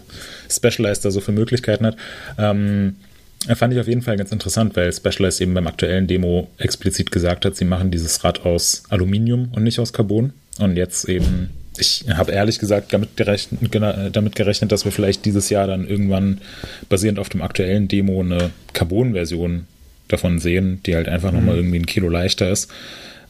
[0.49, 1.97] Specialized da so für Möglichkeiten hat.
[2.37, 2.95] Ähm,
[3.55, 7.45] fand ich auf jeden Fall ganz interessant, weil Specialized eben beim aktuellen Demo explizit gesagt
[7.45, 10.33] hat, sie machen dieses Rad aus Aluminium und nicht aus Carbon.
[10.59, 13.59] Und jetzt eben, ich habe ehrlich gesagt damit gerechnet,
[14.15, 16.41] damit gerechnet, dass wir vielleicht dieses Jahr dann irgendwann
[16.89, 19.67] basierend auf dem aktuellen Demo eine Carbon-Version
[20.07, 21.39] davon sehen, die halt einfach mhm.
[21.39, 22.71] nochmal irgendwie ein Kilo leichter ist.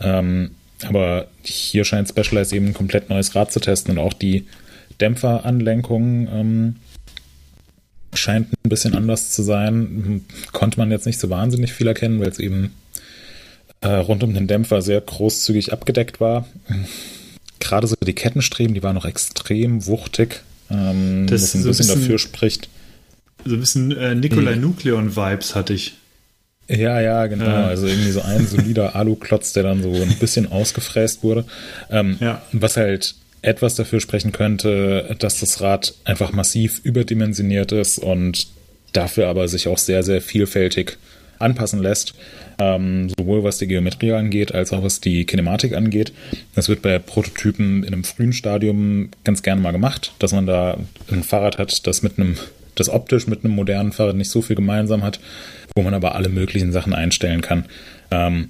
[0.02, 0.52] Ähm,
[0.86, 4.46] aber hier scheint Specialized eben ein komplett neues Rad zu testen und auch die
[5.02, 6.76] Dämpferanlenkung ähm,
[8.14, 10.26] scheint ein bisschen anders zu sein.
[10.52, 12.72] Konnte man jetzt nicht so wahnsinnig viel erkennen, weil es eben
[13.82, 16.48] äh, rund um den Dämpfer sehr großzügig abgedeckt war.
[17.60, 21.88] Gerade so die Kettenstreben, die waren noch extrem wuchtig, ähm, das was ein, so bisschen,
[21.88, 22.70] bisschen dafür spricht.
[23.46, 24.62] So ein bisschen äh, Nikolai hm.
[24.62, 25.96] Nukleon-Vibes hatte ich.
[26.68, 27.46] Ja, ja, genau.
[27.46, 27.68] Ja.
[27.68, 31.46] Also irgendwie so ein solider Aluklotz, der dann so ein bisschen ausgefräst wurde.
[31.90, 32.42] Ähm, ja.
[32.52, 38.48] Was halt etwas dafür sprechen könnte, dass das Rad einfach massiv überdimensioniert ist und
[38.94, 40.98] dafür aber sich auch sehr, sehr vielfältig
[41.40, 42.14] anpassen lässt.
[42.60, 46.14] Ähm, sowohl was die Geometrie angeht, als auch was die Kinematik angeht.
[46.56, 50.78] Das wird bei Prototypen in einem frühen Stadium ganz gerne mal gemacht, dass man da
[51.12, 52.38] ein Fahrrad hat, das mit einem
[52.76, 55.20] das optisch mit einem modernen Fahrrad nicht so viel gemeinsam hat,
[55.76, 57.66] wo man aber alle möglichen Sachen einstellen kann.
[58.12, 58.50] Ähm,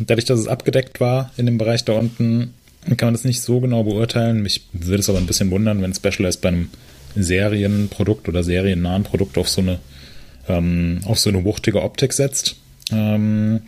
[0.00, 2.54] dadurch, dass es abgedeckt war in dem Bereich da unten,
[2.96, 4.42] kann man das nicht so genau beurteilen.
[4.42, 6.70] Mich würde es aber ein bisschen wundern, wenn Specialized bei einem
[7.14, 9.78] Serienprodukt oder seriennahen Produkt auf so eine,
[10.48, 12.56] ähm, auf so eine wuchtige Optik setzt.
[12.90, 13.60] Ähm,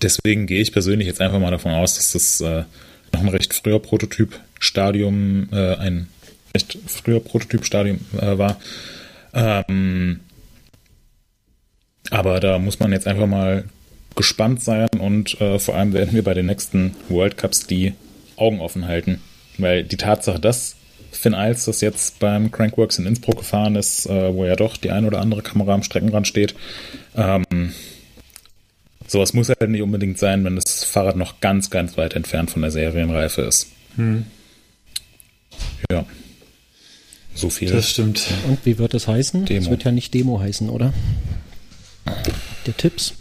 [0.00, 2.64] deswegen gehe ich persönlich jetzt einfach mal davon aus, dass das äh,
[3.12, 6.08] noch ein recht früher Prototyp-Stadium, äh, ein
[6.54, 8.58] recht früher Prototypstadium äh, war.
[9.32, 10.20] Ähm,
[12.10, 13.64] aber da muss man jetzt einfach mal
[14.14, 17.94] gespannt sein und äh, vor allem werden wir bei den nächsten World Cups die
[18.36, 19.20] Augen offen halten.
[19.58, 20.76] Weil die Tatsache, dass
[21.10, 24.90] Finn Eils das jetzt beim Crankworks in Innsbruck gefahren ist, äh, wo ja doch die
[24.90, 26.54] ein oder andere Kamera am Streckenrand steht,
[27.16, 27.72] ähm,
[29.06, 32.62] sowas muss halt nicht unbedingt sein, wenn das Fahrrad noch ganz, ganz weit entfernt von
[32.62, 33.68] der Serienreife ist.
[33.96, 34.26] Hm.
[35.90, 36.04] Ja.
[37.34, 37.70] So viel.
[37.70, 38.22] Das stimmt.
[38.48, 39.46] Und wie wird das heißen?
[39.48, 40.92] Es wird ja nicht Demo heißen, oder?
[42.66, 43.14] Der Tipps.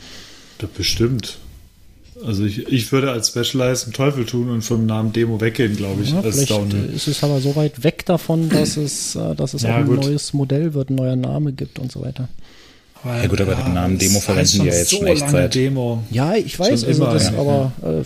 [0.60, 1.38] Das bestimmt.
[2.26, 6.04] Also ich, ich würde als Specialized einen Teufel tun und vom Namen Demo weggehen, glaube
[6.04, 6.12] ich.
[6.12, 6.89] Ja, vielleicht Downhill.
[6.95, 9.88] ist es aber so weit weg davon, dass es, äh, dass es Ja, auch ein
[9.88, 10.02] gut.
[10.06, 12.30] neues Modell wird, ein neuer Name gibt und so weiter.
[13.04, 16.04] Ja gut, aber den Namen Demo verwenden die ja jetzt so schon echt seit- Demo.
[16.12, 17.38] Ja, ich weiß, Schon also immer, das, ja.
[17.38, 18.04] aber äh,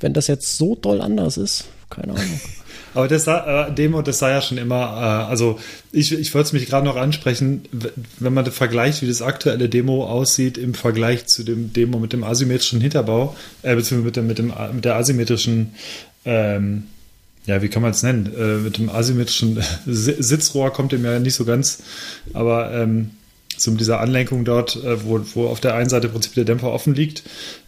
[0.00, 2.40] wenn das jetzt so doll anders ist, keine Ahnung.
[2.94, 5.58] Aber das äh, Demo, das sah ja schon immer, äh, also
[5.92, 7.62] ich, ich wollte es mich gerade noch ansprechen,
[8.18, 12.24] wenn man vergleicht, wie das aktuelle Demo aussieht im Vergleich zu dem Demo mit dem
[12.24, 15.74] asymmetrischen Hinterbau, äh, beziehungsweise mit, dem, mit, dem, mit der asymmetrischen,
[16.24, 16.84] ähm,
[17.46, 18.32] ja, wie kann man es nennen?
[18.36, 21.82] Äh, mit dem asymmetrischen Si- Sitzrohr kommt dem ja nicht so ganz,
[22.34, 23.10] aber ähm,
[23.66, 26.72] mit dieser Anlenkung dort, äh, wo, wo auf der einen Seite im Prinzip der Dämpfer
[26.72, 27.22] offen liegt.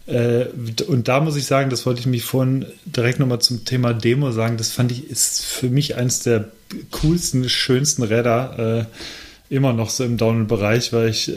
[0.05, 0.45] Äh,
[0.87, 4.31] und da muss ich sagen, das wollte ich mich vorhin direkt nochmal zum Thema Demo
[4.31, 6.49] sagen, das fand ich, ist für mich eins der
[6.91, 8.87] coolsten, schönsten Räder
[9.49, 11.31] äh, immer noch so im Downhill-Bereich, weil ich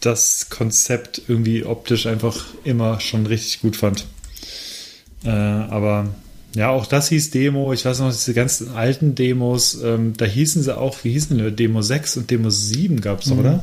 [0.00, 4.04] das Konzept irgendwie optisch einfach immer schon richtig gut fand.
[5.24, 6.10] Aber
[6.56, 7.74] ja, auch das hieß Demo.
[7.74, 11.52] Ich weiß noch, diese ganzen alten Demos, ähm, da hießen sie auch, wie hießen die?
[11.52, 13.62] Demo 6 und Demo 7 gab es, oder?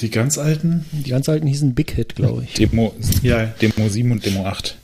[0.00, 0.84] Die ganz alten?
[0.92, 2.54] Die ganz alten hießen Big Hit, glaube ich.
[2.54, 3.44] Demo, Ja.
[3.60, 4.76] Demo 7 und Demo 8.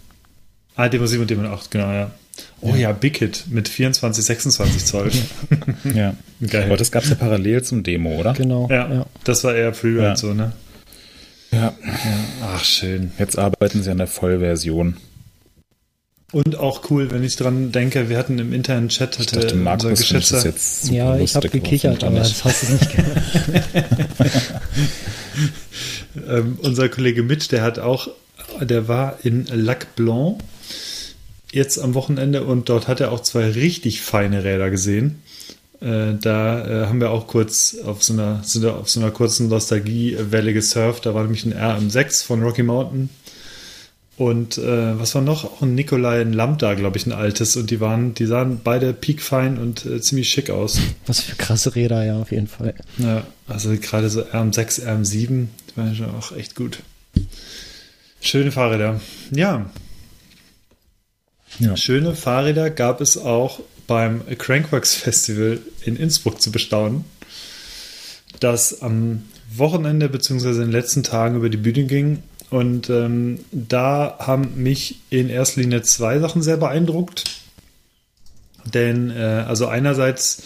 [0.76, 2.10] Ah, Demo 7 und Demo 8, genau, ja.
[2.60, 5.10] Oh ja, Big Hit mit 24, 26 Zoll.
[5.94, 6.14] Ja.
[6.44, 6.64] Geil.
[6.64, 8.32] Aber das gab es ja parallel zum Demo, oder?
[8.32, 8.68] Genau.
[8.70, 9.06] ja, ja.
[9.24, 10.16] das war eher Freeride Ja.
[10.16, 10.52] so, ne?
[11.52, 11.72] Ja.
[12.42, 13.12] Ach, schön.
[13.18, 14.96] Jetzt arbeiten sie an der Vollversion.
[16.34, 19.54] Und auch cool, wenn ich dran denke, wir hatten im internen Chat, Ich hatte dachte,
[19.54, 22.72] Markus unser findet das geschätzter, jetzt super Ja, ich habe gekichert, aber das hast du
[22.72, 23.22] nicht gehört.
[26.28, 28.08] ähm, unser Kollege Mitch, der hat auch,
[28.60, 30.40] der war in Lac Blanc
[31.52, 35.22] jetzt am Wochenende und dort hat er auch zwei richtig feine Räder gesehen.
[35.80, 39.12] Äh, da äh, haben wir auch kurz auf so einer, sind wir auf so einer
[39.12, 41.06] kurzen Nostalgiewelle gesurft.
[41.06, 43.08] Da war nämlich ein RM6 von Rocky Mountain.
[44.16, 45.44] Und äh, was war noch?
[45.44, 47.56] Auch ein Nikolai, ein Lambda, glaube ich, ein altes.
[47.56, 50.78] Und die waren, die sahen beide peakfein und äh, ziemlich schick aus.
[51.06, 52.74] Was für krasse Räder, ja, auf jeden Fall.
[52.98, 56.78] Ja, also gerade so RM6, RM7, die waren schon auch echt gut.
[58.20, 59.00] Schöne Fahrräder.
[59.32, 59.68] Ja,
[61.58, 61.76] Ja.
[61.76, 67.04] schöne Fahrräder gab es auch beim Crankworks Festival in Innsbruck zu bestaunen,
[68.40, 69.22] das am
[69.54, 70.48] Wochenende bzw.
[70.50, 72.22] in den letzten Tagen über die Bühne ging.
[72.54, 77.24] Und ähm, da haben mich in erster Linie zwei Sachen sehr beeindruckt.
[78.64, 80.44] Denn, äh, also einerseits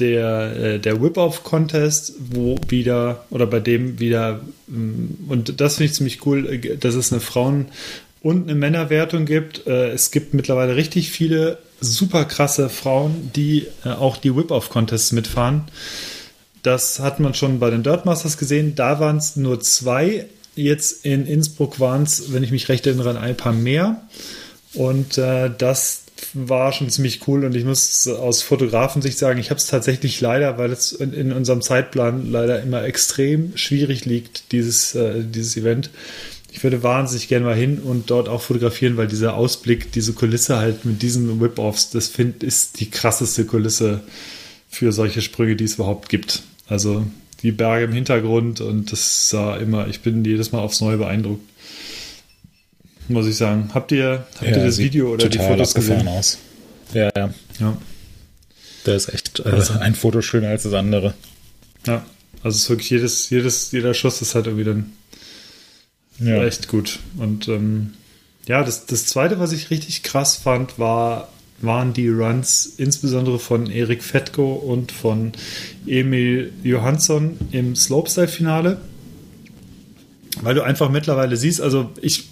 [0.00, 5.94] der, äh, der Whip-Off-Contest, wo wieder, oder bei dem wieder, ähm, und das finde ich
[5.94, 7.68] ziemlich cool, dass es eine Frauen-
[8.22, 9.68] und eine Männerwertung gibt.
[9.68, 15.68] Äh, es gibt mittlerweile richtig viele super krasse Frauen, die äh, auch die Whip-Off-Contests mitfahren.
[16.64, 18.74] Das hat man schon bei den Dirt Masters gesehen.
[18.74, 20.26] Da waren es nur zwei.
[20.56, 24.02] Jetzt in Innsbruck waren es, wenn ich mich recht erinnere, ein paar mehr.
[24.74, 27.44] Und äh, das war schon ziemlich cool.
[27.44, 31.32] Und ich muss aus Fotografensicht sagen, ich habe es tatsächlich leider, weil es in, in
[31.32, 35.90] unserem Zeitplan leider immer extrem schwierig liegt, dieses, äh, dieses Event.
[36.52, 40.58] Ich würde wahnsinnig gerne mal hin und dort auch fotografieren, weil dieser Ausblick, diese Kulisse
[40.58, 44.00] halt mit diesen Whip-Offs, das find, ist die krasseste Kulisse
[44.68, 46.42] für solche Sprünge, die es überhaupt gibt.
[46.66, 47.06] Also
[47.42, 51.42] die Berge im Hintergrund und das sah immer, ich bin jedes Mal aufs Neue beeindruckt.
[53.08, 53.70] Muss ich sagen.
[53.74, 56.06] Habt ihr, habt ihr das Video oder die Fotos gesehen?
[56.06, 56.38] aus.
[56.94, 57.34] Ja, ja.
[57.58, 57.76] Ja.
[58.84, 61.14] Da ist echt äh, Also- ein Foto schöner als das andere.
[61.86, 62.04] ja.
[62.42, 64.92] Also es ist wirklich jedes, jedes, jeder Schuss ist halt irgendwie dann
[66.18, 66.42] Ja.
[66.42, 66.98] echt gut.
[67.18, 67.92] Und ähm,
[68.46, 71.28] ja, das, das zweite, was ich richtig krass fand, war,
[71.62, 75.32] waren die Runs, insbesondere von Erik Fetko und von
[75.86, 78.80] Emil Johansson im Slopestyle-Finale.
[80.42, 82.30] Weil du einfach mittlerweile siehst, also ich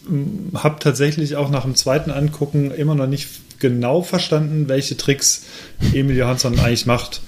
[0.55, 5.45] habe tatsächlich auch nach dem zweiten Angucken immer noch nicht genau verstanden, welche Tricks
[5.93, 7.21] Emil Johansson eigentlich macht.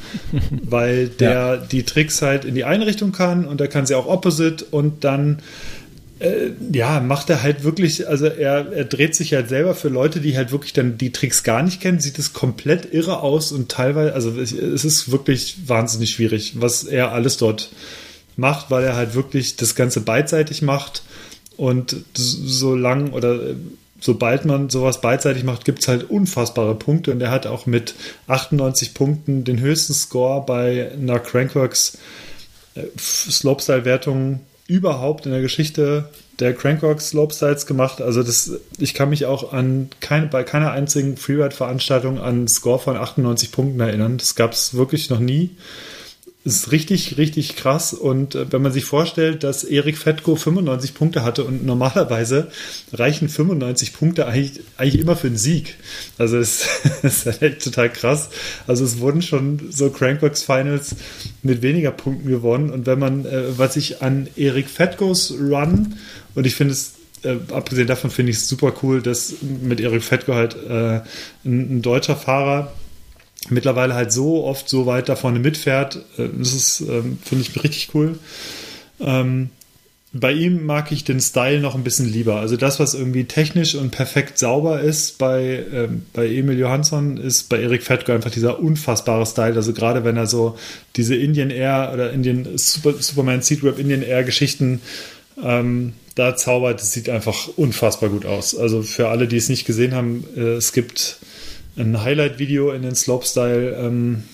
[0.62, 4.06] Weil der die Tricks halt in die eine Richtung kann und er kann sie auch
[4.06, 5.40] opposite und dann
[6.20, 10.20] äh, ja, macht er halt wirklich, also er, er dreht sich halt selber für Leute,
[10.20, 13.70] die halt wirklich dann die Tricks gar nicht kennen, sieht es komplett irre aus und
[13.70, 17.70] teilweise, also es, ist wirklich wahnsinnig schwierig, was er alles dort
[18.36, 21.02] macht, weil er halt wirklich das Ganze beidseitig macht
[21.56, 23.54] und so lang oder äh,
[23.98, 27.94] sobald man sowas beidseitig macht, gibt es halt unfassbare Punkte und er hat auch mit
[28.26, 31.96] 98 Punkten den höchsten Score bei einer Crankworks
[32.74, 38.00] äh, Slopestyle-Wertung überhaupt in der Geschichte der Crankworks Slopestyles gemacht.
[38.00, 42.78] Also das, ich kann mich auch an keine, bei keiner einzigen Freeride-Veranstaltung an einen Score
[42.78, 44.16] von 98 Punkten erinnern.
[44.16, 45.50] Das gab es wirklich noch nie.
[46.42, 47.92] Ist richtig, richtig krass.
[47.92, 52.48] Und äh, wenn man sich vorstellt, dass Erik Fettko 95 Punkte hatte und normalerweise
[52.92, 55.76] reichen 95 Punkte eigentlich, eigentlich immer für einen Sieg.
[56.16, 56.66] Also es
[57.02, 58.30] ist halt echt total krass.
[58.66, 60.96] Also es wurden schon so Crankbox Finals
[61.42, 62.70] mit weniger Punkten gewonnen.
[62.70, 65.96] Und wenn man, äh, was ich an Erik Fetkos Run,
[66.34, 70.02] und ich finde es äh, abgesehen davon finde ich es super cool, dass mit Erik
[70.02, 71.00] Fettko halt äh,
[71.44, 72.72] ein, ein deutscher Fahrer
[73.48, 75.96] mittlerweile halt so oft so weit da vorne mitfährt.
[76.18, 78.18] Äh, das ist, ähm, finde ich, richtig cool.
[79.00, 79.50] Ähm,
[80.12, 82.40] bei ihm mag ich den Style noch ein bisschen lieber.
[82.40, 87.48] Also das, was irgendwie technisch und perfekt sauber ist bei, ähm, bei Emil Johansson, ist
[87.48, 89.54] bei Erik Fettko einfach dieser unfassbare Style.
[89.54, 90.58] Also gerade wenn er so
[90.96, 94.80] diese Indian Air oder Indian Super, Superman Seed Rap Indian Air Geschichten
[95.40, 98.56] ähm, da zaubert, das sieht einfach unfassbar gut aus.
[98.56, 101.18] Also für alle, die es nicht gesehen haben, äh, es gibt
[101.76, 104.24] ein Highlight-Video in den Slopestyle ähm,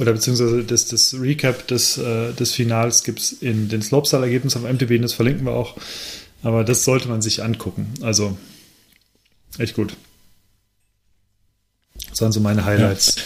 [0.00, 4.72] oder beziehungsweise das, das Recap des, äh, des Finals gibt es in den Slopestyle-Ergebnissen auf
[4.72, 5.76] MTB, das verlinken wir auch.
[6.42, 7.92] Aber das sollte man sich angucken.
[8.00, 8.36] Also
[9.58, 9.94] echt gut.
[12.10, 13.16] Das waren so meine Highlights.
[13.16, 13.22] Ja.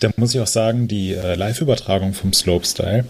[0.00, 3.04] Da muss ich auch sagen, die äh, Live-Übertragung vom Slopestyle,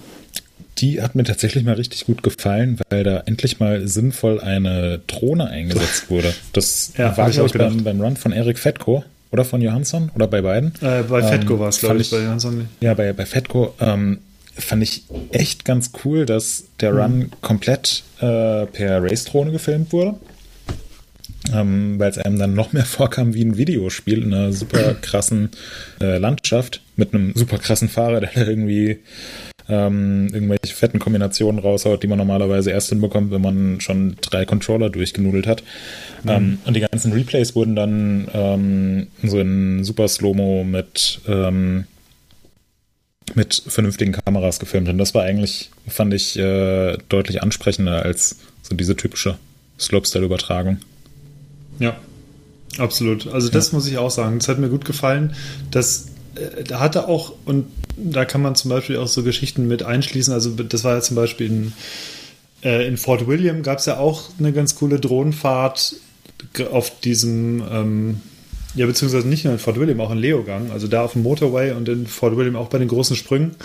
[0.80, 5.48] die hat mir tatsächlich mal richtig gut gefallen, weil da endlich mal sinnvoll eine Drohne
[5.48, 6.32] eingesetzt wurde.
[6.52, 10.26] Das ja, war, glaube ich, beim, beim Run von Eric Fetko oder von Johansson oder
[10.26, 10.72] bei beiden.
[10.80, 12.68] Äh, bei ähm, Fetko war es, glaube ich, bei Johansson.
[12.80, 14.18] Ja, bei, bei Fetko ähm,
[14.56, 16.98] fand ich echt ganz cool, dass der mhm.
[16.98, 20.14] Run komplett äh, per Race-Drohne gefilmt wurde.
[21.54, 25.50] Ähm, weil es einem dann noch mehr vorkam wie ein Videospiel in einer super krassen
[26.00, 28.98] äh, Landschaft mit einem super krassen Fahrer, der irgendwie
[29.68, 34.90] ähm, irgendwelche fetten Kombinationen raushaut, die man normalerweise erst hinbekommt, wenn man schon drei Controller
[34.90, 35.62] durchgenudelt hat.
[36.24, 36.30] Mhm.
[36.30, 41.84] Ähm, und die ganzen Replays wurden dann ähm, so in super Slow-Mo mit, ähm,
[43.34, 44.88] mit vernünftigen Kameras gefilmt.
[44.88, 49.36] Und das war eigentlich, fand ich, äh, deutlich ansprechender als so diese typische
[49.78, 50.78] Slopestyle-Übertragung.
[51.78, 51.96] Ja,
[52.78, 53.26] absolut.
[53.28, 53.76] Also das ja.
[53.76, 54.38] muss ich auch sagen.
[54.38, 55.34] Das hat mir gut gefallen.
[55.70, 56.17] Das äh,
[56.64, 60.32] da hatte auch, und da kann man zum Beispiel auch so Geschichten mit einschließen.
[60.32, 61.72] Also das war ja zum Beispiel in,
[62.62, 65.96] äh, in Fort William gab es ja auch eine ganz coole Drohnenfahrt
[66.70, 68.20] auf diesem, ähm,
[68.74, 71.72] ja, beziehungsweise nicht nur in Fort William, auch in Leogang, also da auf dem Motorway
[71.72, 73.56] und in Fort William auch bei den großen Sprüngen.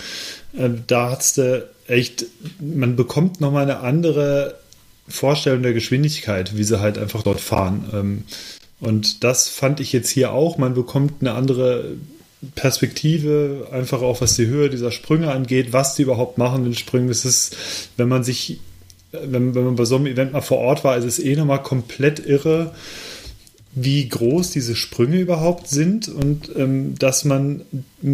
[0.56, 2.26] Äh, da hat's du echt,
[2.60, 4.56] man bekommt nochmal eine andere
[5.06, 7.84] Vorstellung der Geschwindigkeit, wie sie halt einfach dort fahren.
[7.92, 8.22] Ähm,
[8.80, 10.58] und das fand ich jetzt hier auch.
[10.58, 11.96] Man bekommt eine andere
[12.54, 16.74] Perspektive, einfach auch was die Höhe dieser Sprünge angeht, was die überhaupt machen in den
[16.74, 17.08] Sprüngen.
[17.08, 17.56] Das ist,
[17.96, 18.60] wenn man sich,
[19.12, 21.62] wenn, wenn man bei so einem Event mal vor Ort war, ist es eh nochmal
[21.62, 22.72] komplett irre,
[23.74, 27.62] wie groß diese Sprünge überhaupt sind und ähm, dass man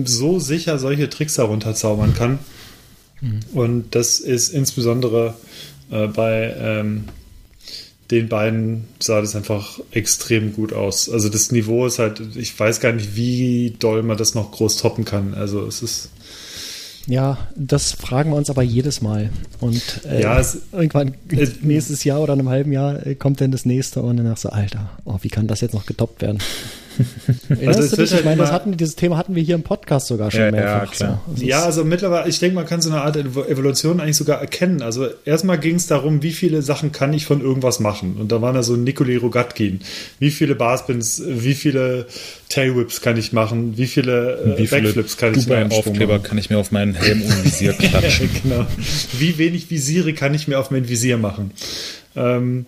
[0.05, 2.39] so sicher solche Tricks herunterzaubern kann.
[3.21, 3.41] Mhm.
[3.53, 5.35] Und das ist insbesondere
[5.91, 7.05] äh, bei ähm,
[8.11, 11.09] den beiden sah das einfach extrem gut aus.
[11.09, 14.79] Also das Niveau ist halt, ich weiß gar nicht, wie doll man das noch groß
[14.79, 15.35] toppen kann.
[15.35, 16.11] Also es ist.
[17.07, 19.31] Ja, das fragen wir uns aber jedes Mal.
[19.61, 23.41] Und äh, ja, es, irgendwann äh, nächstes Jahr oder in einem halben Jahr äh, kommt
[23.41, 26.39] dann das nächste und dann so, Alter, oh, wie kann das jetzt noch getoppt werden?
[27.67, 28.11] Also du dich?
[28.11, 30.51] Halt ich meine, das hatten, dieses Thema hatten wir hier im Podcast sogar schon ja,
[30.51, 30.95] mehrfach.
[30.95, 31.45] Ja, so.
[31.45, 34.83] ja, also mittlerweile, ich denke, man kann so eine Art Evolution eigentlich sogar erkennen.
[34.83, 38.17] Also erstmal ging es darum, wie viele Sachen kann ich von irgendwas machen.
[38.19, 39.81] Und da waren da so Nikoli Rogatkin.
[40.19, 42.07] Wie viele Barspins, wie viele
[42.49, 46.39] Tailwhips kann ich machen, wie viele, äh, wie viele Backflips kann ich mir Aufkleber kann
[46.39, 48.29] ich mir auf meinen Helm und Visier klatschen.
[48.43, 48.67] genau.
[49.19, 51.53] Wie wenig Visiere kann ich mir auf mein Visier machen.
[52.17, 52.67] Ähm,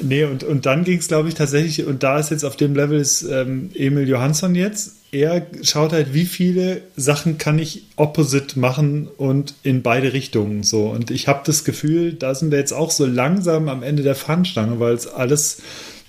[0.00, 2.74] Nee, und, und dann ging es, glaube ich, tatsächlich, und da ist jetzt auf dem
[2.74, 4.96] Level ist ähm, Emil Johansson jetzt.
[5.12, 10.88] Er schaut halt, wie viele Sachen kann ich opposite machen und in beide Richtungen so.
[10.88, 14.14] Und ich habe das Gefühl, da sind wir jetzt auch so langsam am Ende der
[14.14, 15.62] Fahnenstange, weil es alles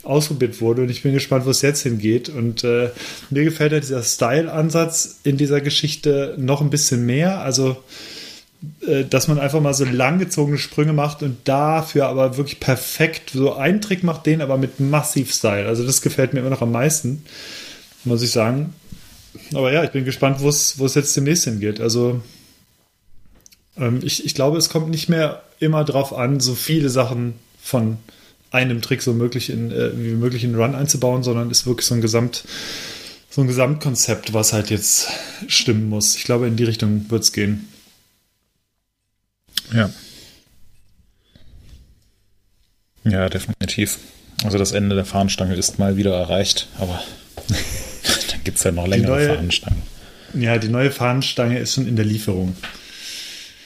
[0.04, 2.30] ausprobiert wurde und ich bin gespannt, wo es jetzt hingeht.
[2.30, 2.90] Und äh,
[3.30, 7.42] mir gefällt ja dieser Style-Ansatz in dieser Geschichte noch ein bisschen mehr.
[7.42, 7.78] Also
[9.10, 13.80] dass man einfach mal so langgezogene Sprünge macht und dafür aber wirklich perfekt so einen
[13.80, 15.66] Trick macht, den aber mit massiv Style.
[15.66, 17.24] Also das gefällt mir immer noch am meisten,
[18.04, 18.74] muss ich sagen.
[19.54, 21.80] Aber ja, ich bin gespannt, wo es jetzt demnächst hingeht.
[21.80, 22.22] Also
[23.78, 27.98] ähm, ich, ich glaube, es kommt nicht mehr immer drauf an, so viele Sachen von
[28.52, 31.96] einem Trick so möglich in, äh, wie möglich in Run einzubauen, sondern ist wirklich so
[31.96, 32.44] ein Gesamt,
[33.30, 35.08] so ein Gesamtkonzept, was halt jetzt
[35.48, 36.16] stimmen muss.
[36.16, 37.70] Ich glaube, in die Richtung wird es gehen.
[39.74, 39.90] Ja.
[43.04, 44.00] Ja, definitiv.
[44.44, 47.02] Also das Ende der Fahnenstange ist mal wieder erreicht, aber
[48.32, 49.82] dann gibt es ja noch längere neue, Fahnenstangen.
[50.34, 52.56] Ja, die neue Fahnenstange ist schon in der Lieferung.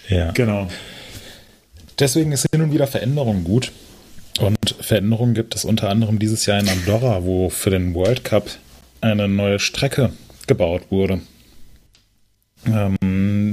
[0.10, 0.32] Ja.
[0.32, 0.70] Genau.
[2.00, 3.72] Deswegen ist hin und wieder Veränderung gut.
[4.40, 8.50] Und Veränderungen gibt es unter anderem dieses Jahr in Andorra, wo für den World Cup
[9.02, 10.12] eine neue Strecke
[10.48, 11.22] gebaut wurde.
[12.66, 12.98] Ähm,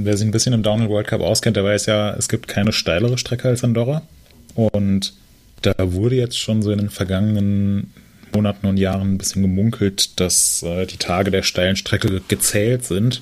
[0.05, 2.71] wer sich ein bisschen im Downhill World Cup auskennt, der weiß ja, es gibt keine
[2.71, 4.01] steilere Strecke als Andorra.
[4.55, 5.13] Und
[5.61, 7.93] da wurde jetzt schon so in den vergangenen
[8.33, 13.21] Monaten und Jahren ein bisschen gemunkelt, dass äh, die Tage der steilen Strecke gezählt sind.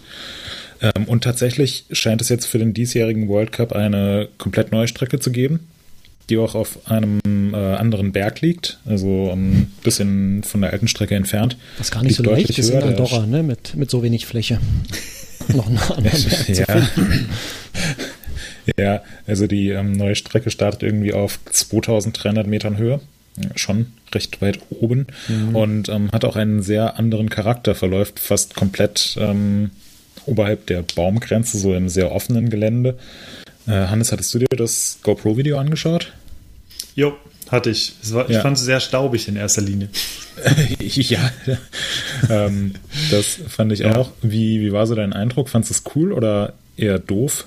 [0.82, 5.20] Ähm, und tatsächlich scheint es jetzt für den diesjährigen World Cup eine komplett neue Strecke
[5.20, 5.68] zu geben,
[6.30, 7.20] die auch auf einem
[7.54, 11.58] äh, anderen Berg liegt, also ein bisschen von der alten Strecke entfernt.
[11.78, 13.44] Was gar nicht Liegt so leicht ist in Andorra, ne?
[13.44, 14.60] mit, mit so wenig Fläche.
[15.54, 16.66] Noch einen anderen Berg zu Ja.
[16.66, 17.30] finden.
[18.78, 23.00] ja, also die ähm, neue Strecke startet irgendwie auf 2300 Metern Höhe.
[23.38, 25.08] Ja, Schon recht weit oben
[25.54, 29.70] und ähm, hat auch einen sehr anderen Charakter, verläuft fast komplett ähm,
[30.26, 32.98] oberhalb der Baumgrenze, so im sehr offenen Gelände.
[33.68, 36.12] Äh, Hannes, hattest du dir das GoPro-Video angeschaut?
[36.96, 37.14] Jo,
[37.52, 37.94] hatte ich.
[38.04, 38.42] Es war, Ich Ja.
[38.42, 39.90] fand es sehr staubig in erster Linie.
[40.80, 41.32] ja,
[42.30, 42.74] ähm,
[43.12, 43.96] das fand ich Ja.
[43.96, 44.12] auch.
[44.22, 45.50] Wie, wie war so dein Eindruck?
[45.50, 47.46] Fandest du es cool oder eher doof?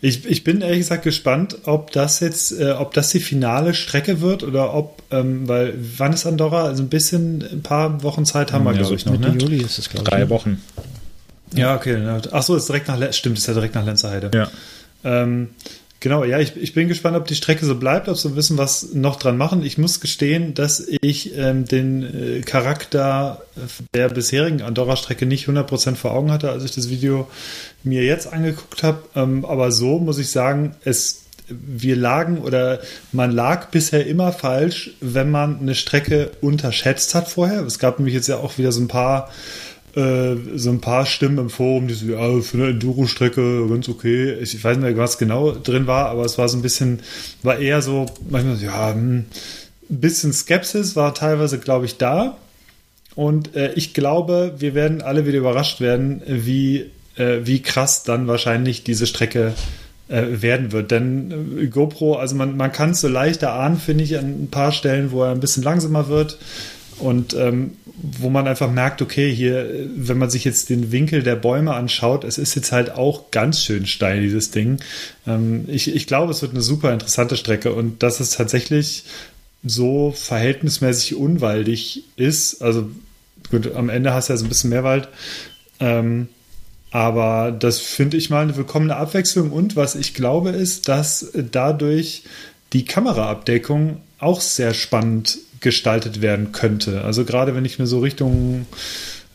[0.00, 4.20] Ich, ich bin ehrlich gesagt gespannt, ob das jetzt, äh, ob das die finale Strecke
[4.20, 6.64] wird oder ob, ähm, weil wann ist Andorra?
[6.64, 9.38] Also ein bisschen, ein paar Wochen Zeit haben wir, Ja, glaube ich, noch, Mitte ne?
[9.42, 10.10] Juli ist es, glaube ich.
[10.10, 10.30] Drei ne?
[10.30, 10.62] Wochen.
[11.54, 12.00] Ja, okay.
[12.00, 12.20] ja.
[12.30, 14.30] Ach so, ist direkt nach, Le- stimmt, ist ja direkt nach Lenzerheide.
[14.34, 14.48] Ja.
[15.02, 15.48] Ähm,
[16.00, 18.94] genau, ja, ich, ich bin gespannt, ob die Strecke so bleibt, ob sie wissen, was
[18.94, 19.64] noch dran machen.
[19.64, 23.42] Ich muss gestehen, dass ich ähm, den äh, Charakter
[23.94, 27.28] der bisherigen Andorra-Strecke nicht 100% vor Augen hatte, als ich das Video
[27.82, 29.02] mir jetzt angeguckt habe.
[29.14, 32.80] Ähm, aber so muss ich sagen, es wir lagen oder
[33.12, 37.62] man lag bisher immer falsch, wenn man eine Strecke unterschätzt hat vorher.
[37.62, 39.30] Es gab nämlich jetzt ja auch wieder so ein paar
[39.98, 44.34] äh, so ein paar Stimmen im Forum, die so, ja, für eine Enduro-Strecke ganz okay.
[44.34, 47.00] Ich weiß nicht was genau drin war, aber es war so ein bisschen,
[47.42, 49.24] war eher so, manchmal so, ja, hm,
[49.90, 52.36] ein bisschen Skepsis war teilweise, glaube ich, da.
[53.16, 58.28] Und äh, ich glaube, wir werden alle wieder überrascht werden, wie, äh, wie krass dann
[58.28, 59.54] wahrscheinlich diese Strecke
[60.06, 60.92] äh, werden wird.
[60.92, 64.48] Denn äh, GoPro, also man, man kann es so leicht erahnen, finde ich, an ein
[64.50, 66.38] paar Stellen, wo er ein bisschen langsamer wird.
[66.98, 71.36] Und ähm, wo man einfach merkt, okay, hier, wenn man sich jetzt den Winkel der
[71.36, 74.78] Bäume anschaut, es ist jetzt halt auch ganz schön steil, dieses Ding.
[75.26, 79.04] Ähm, ich, ich glaube, es wird eine super interessante Strecke und dass es tatsächlich
[79.64, 82.62] so verhältnismäßig unwaldig ist.
[82.62, 82.88] Also
[83.50, 85.08] gut, am Ende hast du ja so ein bisschen mehr Wald.
[85.80, 86.28] Ähm,
[86.90, 89.50] aber das finde ich mal eine willkommene Abwechslung.
[89.50, 92.22] Und was ich glaube, ist, dass dadurch
[92.72, 97.02] die Kameraabdeckung auch sehr spannend gestaltet werden könnte.
[97.04, 98.66] Also gerade wenn ich mir so Richtung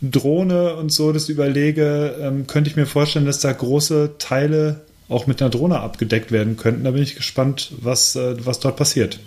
[0.01, 5.27] Drohne und so das überlege, ähm, könnte ich mir vorstellen, dass da große Teile auch
[5.27, 6.83] mit einer Drohne abgedeckt werden könnten.
[6.83, 9.19] Da bin ich gespannt, was, äh, was dort passiert.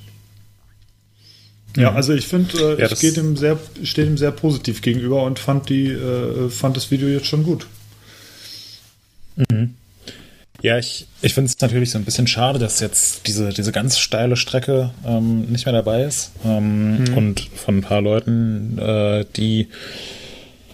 [1.77, 5.39] Ja, also ich finde, äh, Ja, ich dem sehr, stehe dem sehr positiv gegenüber und
[5.39, 7.67] fand die, äh, fand das Video jetzt schon gut.
[10.67, 14.01] Ja, ich, ich finde es natürlich so ein bisschen schade, dass jetzt diese, diese ganz
[14.01, 16.33] steile Strecke ähm, nicht mehr dabei ist.
[16.45, 19.69] Ähm, Und von ein paar Leuten, äh, die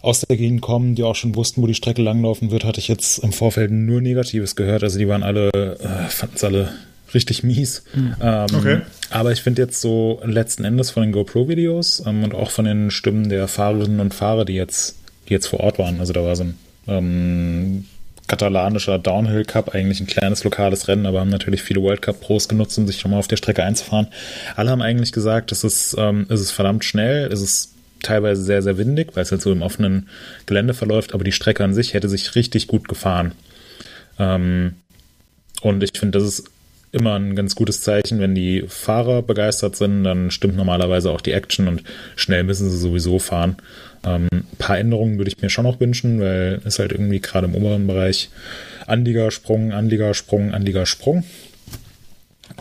[0.01, 2.89] aus der Gegend kommen, die auch schon wussten, wo die Strecke langlaufen wird, hatte ich
[2.89, 4.83] jetzt im Vorfeld nur Negatives gehört.
[4.83, 6.73] Also die waren alle, äh, fanden es alle
[7.13, 7.85] richtig mies.
[7.95, 8.81] Ähm, Okay.
[9.11, 12.91] Aber ich finde jetzt so letzten Endes von den GoPro-Videos ähm, und auch von den
[12.91, 14.97] Stimmen der Fahrerinnen und Fahrer, die jetzt,
[15.29, 17.85] die jetzt vor Ort waren, also da war so ein ähm,
[18.29, 22.49] katalanischer Downhill Cup, eigentlich ein kleines lokales Rennen, aber haben natürlich viele World Cup Pros
[22.49, 24.09] genutzt, um sich schon mal auf der Strecke einzufahren.
[24.57, 28.63] Alle haben eigentlich gesagt, es ist, ähm, es ist verdammt schnell, es ist teilweise sehr,
[28.63, 30.09] sehr windig, weil es halt so im offenen
[30.47, 33.33] Gelände verläuft, aber die Strecke an sich hätte sich richtig gut gefahren.
[34.19, 34.75] Ähm,
[35.63, 36.52] und ich finde, das ist
[36.93, 41.33] immer ein ganz gutes Zeichen, wenn die Fahrer begeistert sind, dann stimmt normalerweise auch die
[41.33, 41.83] Action und
[42.17, 43.57] schnell müssen sie sowieso fahren.
[44.05, 47.47] Ähm, ein paar Änderungen würde ich mir schon noch wünschen, weil es halt irgendwie gerade
[47.47, 48.29] im oberen Bereich
[48.87, 51.25] Anliegersprung, Anliegersprung, Anliegersprung.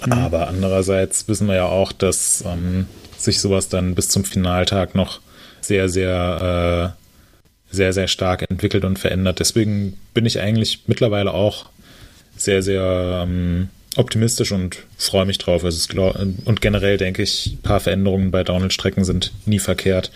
[0.10, 2.86] Aber andererseits wissen wir ja auch, dass ähm,
[3.18, 5.20] sich sowas dann bis zum Finaltag noch
[5.60, 9.40] sehr, sehr, äh, sehr, sehr stark entwickelt und verändert.
[9.40, 11.66] Deswegen bin ich eigentlich mittlerweile auch
[12.38, 15.64] sehr, sehr ähm, optimistisch und freue mich drauf.
[15.64, 20.12] Also glaub, und generell denke ich, ein paar Veränderungen bei Downhill-Strecken sind nie verkehrt,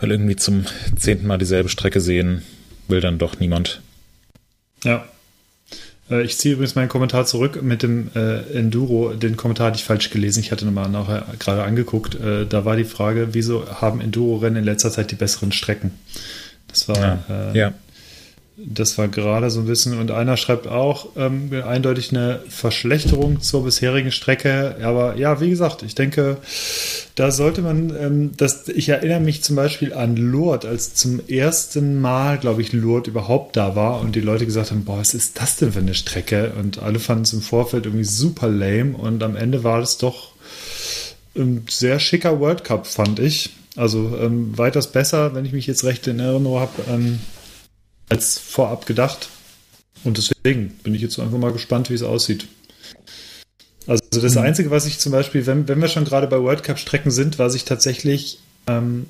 [0.00, 0.64] weil irgendwie zum
[0.96, 2.42] zehnten Mal dieselbe Strecke sehen
[2.88, 3.80] will dann doch niemand.
[4.84, 5.06] Ja.
[6.10, 9.12] Äh, Ich ziehe übrigens meinen Kommentar zurück mit dem äh, Enduro.
[9.12, 10.40] Den Kommentar hatte ich falsch gelesen.
[10.40, 12.14] Ich hatte nochmal nachher gerade angeguckt.
[12.14, 15.92] Äh, da war die Frage, wieso haben Enduro-Rennen in letzter Zeit die besseren Strecken?
[16.68, 17.74] Das war Ja, äh, ja.
[18.60, 23.64] Das war gerade so ein bisschen, und einer schreibt auch ähm, eindeutig eine Verschlechterung zur
[23.64, 24.76] bisherigen Strecke.
[24.82, 26.38] Aber ja, wie gesagt, ich denke,
[27.14, 32.00] da sollte man, ähm, das, ich erinnere mich zum Beispiel an Lourdes, als zum ersten
[32.00, 35.40] Mal, glaube ich, Lourdes überhaupt da war und die Leute gesagt haben, boah, was ist
[35.40, 36.52] das denn für eine Strecke?
[36.58, 40.32] Und alle fanden es im Vorfeld irgendwie super lame und am Ende war es doch
[41.36, 43.50] ein sehr schicker World Cup, fand ich.
[43.76, 46.72] Also ähm, weitaus besser, wenn ich mich jetzt recht in Erinnerung habe.
[46.90, 47.20] Ähm,
[48.08, 49.28] als vorab gedacht.
[50.04, 52.46] Und deswegen bin ich jetzt einfach mal gespannt, wie es aussieht.
[53.86, 54.42] Also das mhm.
[54.42, 57.54] Einzige, was ich zum Beispiel, wenn, wenn wir schon gerade bei World Cup-Strecken sind, was
[57.54, 59.06] ich tatsächlich ähm,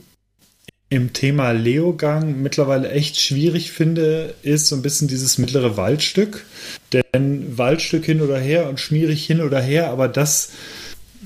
[0.88, 6.44] im Thema Leogang mittlerweile echt schwierig finde, ist so ein bisschen dieses mittlere Waldstück.
[6.92, 10.50] Denn Waldstück hin oder her und schmierig hin oder her, aber das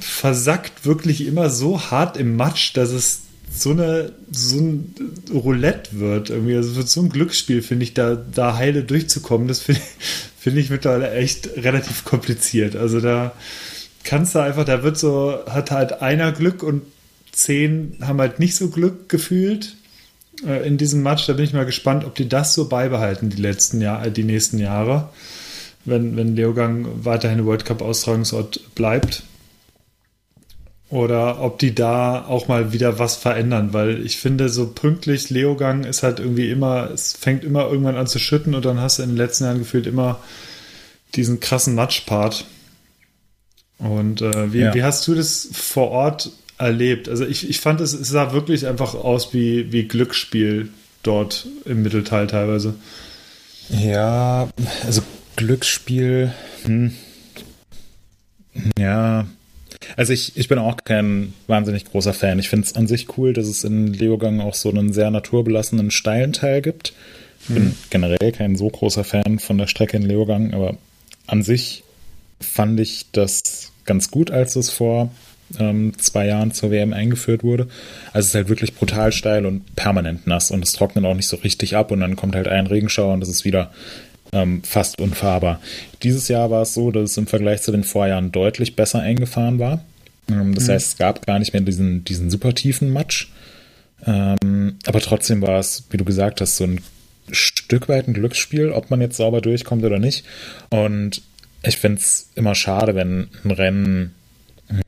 [0.01, 3.21] versackt wirklich immer so hart im Matsch, dass es
[3.55, 4.95] so eine so ein
[5.33, 6.57] Roulette wird irgendwie.
[6.57, 9.49] Also wird so ein Glücksspiel, finde ich, da, da heile durchzukommen.
[9.49, 9.81] Das finde
[10.39, 12.77] find ich mittlerweile echt relativ kompliziert.
[12.77, 13.33] Also da
[14.05, 16.83] kannst du einfach, da wird so, hat halt einer Glück und
[17.31, 19.77] zehn haben halt nicht so Glück gefühlt
[20.47, 21.27] äh, in diesem Match.
[21.27, 24.59] Da bin ich mal gespannt, ob die das so beibehalten die letzten Jahre, die nächsten
[24.59, 25.11] Jahre,
[25.85, 29.23] wenn, wenn Leogang weiterhin World Cup Austragungsort bleibt
[30.93, 35.85] oder ob die da auch mal wieder was verändern, weil ich finde, so pünktlich Leogang
[35.85, 39.03] ist halt irgendwie immer, es fängt immer irgendwann an zu schütten und dann hast du
[39.03, 40.21] in den letzten Jahren gefühlt immer
[41.15, 42.45] diesen krassen Matschpart.
[43.79, 44.75] Und äh, wie, ja.
[44.75, 47.09] wie hast du das vor Ort erlebt?
[47.09, 50.69] Also ich, ich fand, es, es sah wirklich einfach aus wie, wie Glücksspiel
[51.03, 52.75] dort im Mittelteil teilweise.
[53.71, 54.51] Ja,
[54.85, 55.01] also
[55.37, 56.35] Glücksspiel,
[56.65, 56.93] hm.
[58.79, 59.25] ja,
[59.97, 62.39] also ich, ich bin auch kein wahnsinnig großer Fan.
[62.39, 65.91] Ich finde es an sich cool, dass es in Leogang auch so einen sehr naturbelassenen
[65.91, 66.93] steilen Teil gibt.
[67.43, 67.75] Ich bin hm.
[67.91, 70.77] generell kein so großer Fan von der Strecke in Leogang, aber
[71.27, 71.83] an sich
[72.41, 75.11] fand ich das ganz gut, als es vor
[75.59, 77.69] ähm, zwei Jahren zur WM eingeführt wurde.
[78.13, 81.29] Also es ist halt wirklich brutal steil und permanent nass und es trocknet auch nicht
[81.29, 83.73] so richtig ab und dann kommt halt ein Regenschauer und es ist wieder
[84.33, 85.61] ähm, fast unfahrbar.
[86.03, 89.59] Dieses Jahr war es so, dass es im Vergleich zu den Vorjahren deutlich besser eingefahren
[89.59, 89.85] war.
[90.29, 90.73] Ähm, das mhm.
[90.73, 93.29] heißt, es gab gar nicht mehr diesen, diesen super tiefen Matsch.
[94.07, 96.81] Ähm, aber trotzdem war es, wie du gesagt hast, so ein
[97.31, 100.25] Stück weit ein Glücksspiel, ob man jetzt sauber durchkommt oder nicht.
[100.71, 101.23] Und
[101.63, 104.15] ich finde es immer schade, wenn ein Rennen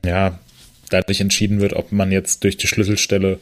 [0.05, 0.39] ja
[0.89, 3.39] dadurch entschieden wird, ob man jetzt durch die Schlüsselstelle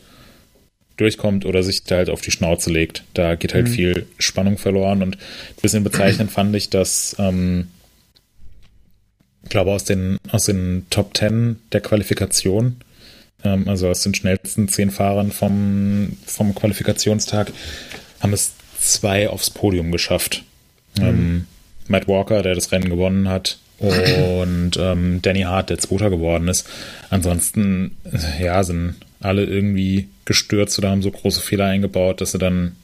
[0.98, 3.04] durchkommt oder sich da halt auf die Schnauze legt.
[3.14, 3.72] Da geht halt mhm.
[3.72, 7.68] viel Spannung verloren und ein bisschen bezeichnend fand ich, dass ähm,
[9.44, 12.78] ich glaube aus den, aus den Top Ten der Qualifikation,
[13.44, 17.52] ähm, also aus den schnellsten zehn Fahrern vom, vom Qualifikationstag,
[18.20, 20.44] haben es zwei aufs Podium geschafft.
[20.98, 21.04] Mhm.
[21.04, 21.48] Ähm,
[21.88, 26.70] Matt Walker, der das Rennen gewonnen hat, und ähm, Danny Hart, der Zweiter geworden ist.
[27.10, 27.98] Ansonsten,
[28.40, 32.76] ja, sind alle irgendwie gestürzt oder haben so große Fehler eingebaut, dass sie dann,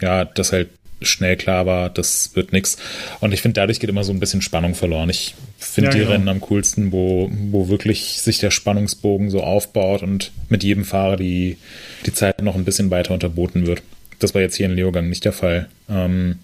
[0.00, 0.68] ja, das halt
[1.00, 2.76] schnell klar war, das wird nix.
[3.20, 5.10] Und ich finde, dadurch geht immer so ein bisschen Spannung verloren.
[5.10, 6.12] Ich finde ja, die genau.
[6.12, 11.16] Rennen am coolsten, wo, wo wirklich sich der Spannungsbogen so aufbaut und mit jedem Fahrer
[11.16, 11.58] die,
[12.06, 13.82] die Zeit noch ein bisschen weiter unterboten wird.
[14.18, 15.68] Das war jetzt hier in Leogang nicht der Fall.
[15.88, 16.38] Ähm,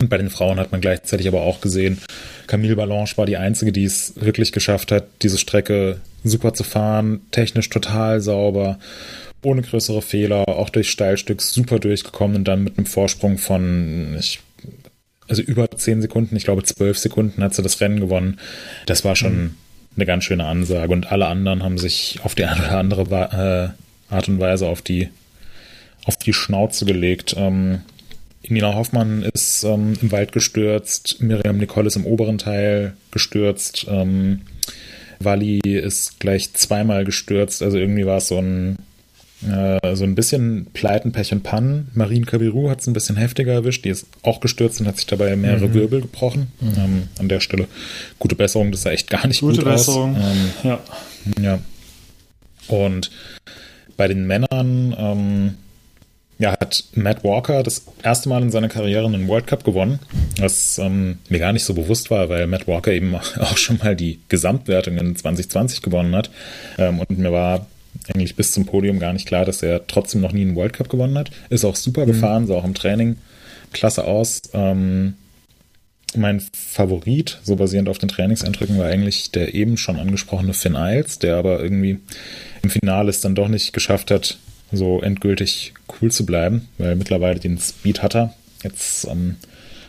[0.00, 1.98] und bei den Frauen hat man gleichzeitig aber auch gesehen,
[2.46, 7.20] Camille Ballanche war die einzige, die es wirklich geschafft hat, diese Strecke super zu fahren,
[7.30, 8.78] technisch total sauber,
[9.42, 14.40] ohne größere Fehler, auch durch Steilstück super durchgekommen und dann mit einem Vorsprung von, ich,
[15.28, 18.40] also über 10 Sekunden, ich glaube 12 Sekunden hat sie das Rennen gewonnen.
[18.86, 19.54] Das war schon mhm.
[19.96, 23.74] eine ganz schöne Ansage und alle anderen haben sich auf die eine oder andere
[24.10, 25.08] äh, Art und Weise auf die,
[26.04, 27.34] auf die Schnauze gelegt.
[27.38, 27.82] Ähm,
[28.50, 34.42] Nina Hoffmann ist ähm, im Wald gestürzt, Miriam Nicole ist im oberen Teil gestürzt, ähm,
[35.20, 38.78] Wally ist gleich zweimal gestürzt, also irgendwie war es so ein
[39.46, 41.88] äh, so ein bisschen Pleiten, Pech und Pannen.
[41.94, 45.06] Marine Kabiru hat es ein bisschen heftiger erwischt, die ist auch gestürzt und hat sich
[45.06, 45.74] dabei mehrere mhm.
[45.74, 46.48] Wirbel gebrochen.
[46.60, 46.72] Mhm.
[46.76, 47.68] Ähm, an der Stelle
[48.18, 50.16] gute Besserung, das sah echt gar nicht gute gut Besserung.
[50.16, 50.22] aus.
[50.22, 50.80] Ähm, ja.
[51.40, 51.58] ja.
[52.66, 53.10] Und
[53.96, 55.54] bei den Männern ähm,
[56.38, 59.98] ja, hat Matt Walker das erste Mal in seiner Karriere einen World Cup gewonnen,
[60.38, 63.96] was ähm, mir gar nicht so bewusst war, weil Matt Walker eben auch schon mal
[63.96, 66.30] die Gesamtwertung in 2020 gewonnen hat.
[66.78, 67.66] Ähm, und mir war
[68.14, 70.88] eigentlich bis zum Podium gar nicht klar, dass er trotzdem noch nie einen World Cup
[70.88, 71.30] gewonnen hat.
[71.50, 72.12] Ist auch super mhm.
[72.12, 73.16] gefahren, sah auch im Training
[73.72, 74.42] klasse aus.
[74.54, 75.14] Ähm,
[76.16, 81.18] mein Favorit, so basierend auf den Trainingseindrücken, war eigentlich der eben schon angesprochene Finn Isles,
[81.18, 81.98] der aber irgendwie
[82.62, 84.38] im Finale es dann doch nicht geschafft hat,
[84.72, 88.34] so endgültig cool zu bleiben, weil mittlerweile den Speed hat er.
[88.62, 89.36] jetzt ähm,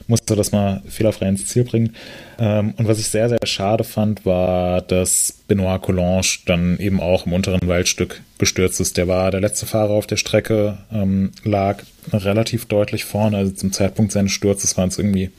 [0.09, 1.95] musste das mal fehlerfrei ins Ziel bringen.
[2.39, 7.27] Ähm, und was ich sehr, sehr schade fand, war, dass Benoit Collange dann eben auch
[7.27, 8.97] im unteren Waldstück gestürzt ist.
[8.97, 13.71] Der war der letzte Fahrer auf der Strecke, ähm, lag relativ deutlich vorne, also zum
[13.71, 15.29] Zeitpunkt seines Sturzes waren es irgendwie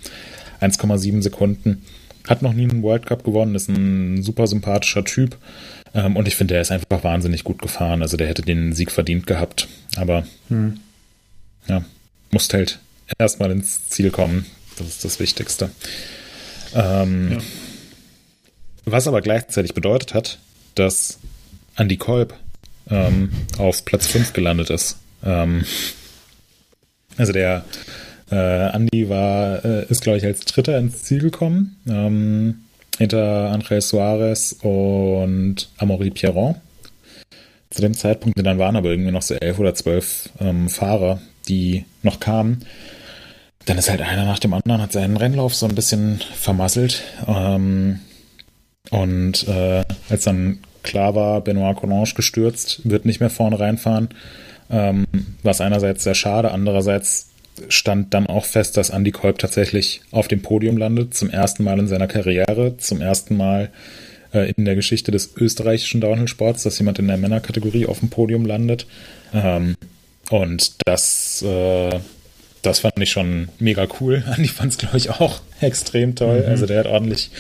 [0.61, 1.83] 1,7 Sekunden.
[2.29, 5.37] Hat noch nie einen World Cup gewonnen, ist ein super sympathischer Typ.
[5.95, 8.03] Ähm, und ich finde, er ist einfach wahnsinnig gut gefahren.
[8.03, 9.69] Also der hätte den Sieg verdient gehabt.
[9.97, 10.79] Aber hm.
[11.67, 11.85] ja,
[12.31, 12.79] musste halt
[13.19, 14.47] erstmal ins Ziel kommen.
[14.79, 15.71] Das ist das Wichtigste.
[16.75, 17.39] Ähm, ja.
[18.85, 20.39] Was aber gleichzeitig bedeutet hat,
[20.75, 21.19] dass
[21.77, 22.35] Andy Kolb
[22.89, 24.97] ähm, auf Platz 5 gelandet ist.
[25.25, 25.65] Ähm,
[27.17, 27.65] also der
[28.31, 31.77] äh, Andy war, äh, ist, glaube ich, als Dritter ins Ziel gekommen.
[31.89, 32.65] Ähm,
[32.99, 36.57] hinter André Suarez und Amaury Pierron.
[37.71, 41.85] Zu dem Zeitpunkt, dann waren aber irgendwie noch so elf oder zwölf ähm, Fahrer, die
[42.03, 42.65] noch kamen.
[43.67, 47.03] Dann ist halt einer nach dem anderen, hat seinen Rennlauf so ein bisschen vermasselt.
[47.29, 48.01] Ähm,
[48.91, 54.09] und äh, als dann klar war, Benoit Collange gestürzt, wird nicht mehr vorne reinfahren,
[54.71, 55.05] ähm,
[55.43, 57.30] war es einerseits sehr schade, andererseits
[57.69, 61.79] stand dann auch fest, dass Andy Kolb tatsächlich auf dem Podium landet, zum ersten Mal
[61.79, 63.71] in seiner Karriere, zum ersten Mal
[64.33, 68.47] äh, in der Geschichte des österreichischen Downhill-Sports, dass jemand in der Männerkategorie auf dem Podium
[68.47, 68.87] landet.
[69.35, 69.77] Ähm,
[70.31, 71.99] und das äh,
[72.63, 74.23] das fand ich schon mega cool.
[74.31, 76.43] Andi fand es, glaube ich, auch extrem toll.
[76.43, 76.49] Mhm.
[76.49, 77.31] Also der hat ordentlich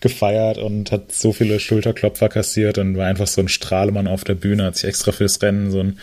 [0.00, 4.34] gefeiert und hat so viele Schulterklopfer kassiert und war einfach so ein Strahlemann auf der
[4.34, 5.98] Bühne, hat sich extra fürs Rennen so einen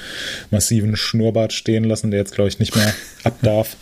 [0.52, 2.94] massiven Schnurrbart stehen lassen, der jetzt, glaube ich, nicht mehr
[3.24, 3.78] ab darf.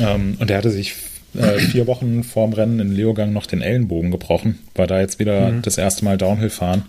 [0.00, 0.94] ähm, und der hatte sich
[1.34, 5.50] äh, vier Wochen vorm Rennen in Leogang noch den Ellenbogen gebrochen, war da jetzt wieder
[5.50, 5.62] mhm.
[5.62, 6.84] das erste Mal Downhill fahren,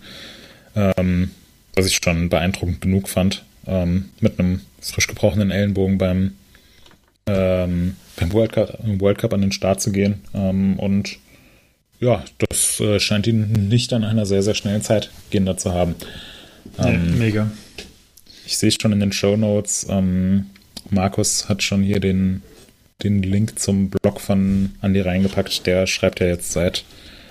[0.76, 1.30] ähm,
[1.74, 6.32] was ich schon beeindruckend genug fand, ähm, mit einem frisch gebrochenen Ellenbogen beim
[7.26, 10.20] ähm, beim World Cup, World Cup an den Start zu gehen.
[10.34, 11.18] Ähm, und
[12.00, 15.94] ja, das äh, scheint ihn nicht an einer sehr, sehr schnellen Zeit gehender zu haben.
[16.78, 17.50] Ähm, ja, mega.
[18.46, 20.46] Ich sehe schon in den Show Notes, ähm,
[20.90, 22.42] Markus hat schon hier den,
[23.02, 25.66] den Link zum Blog von Andy reingepackt.
[25.66, 26.84] Der schreibt ja jetzt seit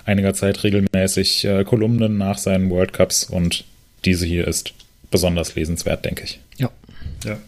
[0.04, 3.64] einiger Zeit regelmäßig äh, Kolumnen nach seinen World Cups und
[4.04, 4.74] diese hier ist
[5.10, 6.40] besonders lesenswert, denke ich.
[6.58, 6.70] Ja.
[7.24, 7.38] Ja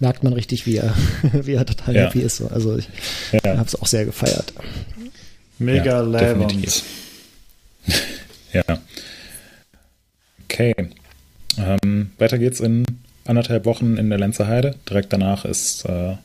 [0.00, 0.94] merkt man richtig, wie er,
[1.32, 2.02] wie er total ja.
[2.02, 2.40] happy ist.
[2.40, 2.88] Also ich
[3.32, 3.56] ja.
[3.56, 4.52] habe es auch sehr gefeiert.
[5.58, 6.36] Mega ja,
[8.52, 8.78] ja.
[10.44, 10.74] Okay.
[11.58, 12.84] Ähm, weiter geht's in
[13.24, 14.74] anderthalb Wochen in der Lenzer Heide.
[14.88, 16.16] Direkt danach ist äh,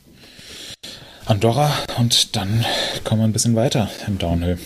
[1.24, 2.64] Andorra und dann
[3.04, 4.58] kommen wir ein bisschen weiter im Downhill.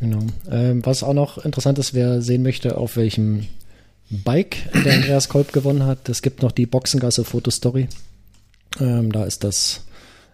[0.00, 0.26] Genau.
[0.50, 3.46] Ähm, was auch noch interessant ist, wer sehen möchte, auf welchem
[4.10, 7.88] Bike der Andreas Kolb gewonnen hat, es gibt noch die Boxengasse Fotostory.
[8.80, 9.84] Ähm, da ist das,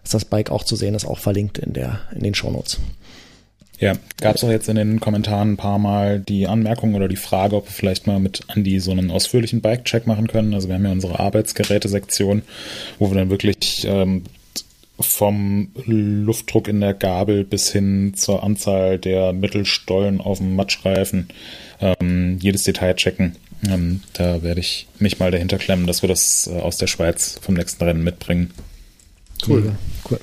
[0.03, 2.79] ist das Bike auch zu sehen, ist auch verlinkt in, der, in den Shownotes.
[3.79, 7.15] Ja, gab es auch jetzt in den Kommentaren ein paar Mal die Anmerkung oder die
[7.15, 10.53] Frage, ob wir vielleicht mal mit Andy so einen ausführlichen Bike-Check machen können.
[10.53, 12.41] Also wir haben ja unsere Arbeitsgerätesektion,
[12.97, 14.23] wo wir dann wirklich ähm,
[14.99, 21.29] vom Luftdruck in der Gabel bis hin zur Anzahl der Mittelstollen auf dem Matschreifen
[21.79, 23.37] ähm, jedes Detail checken.
[23.67, 27.39] Ähm, da werde ich mich mal dahinter klemmen, dass wir das äh, aus der Schweiz
[27.41, 28.51] vom nächsten Rennen mitbringen.
[29.45, 29.65] Cool.
[29.65, 29.75] Ja,
[30.09, 30.19] cool.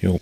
[0.00, 0.20] Jo.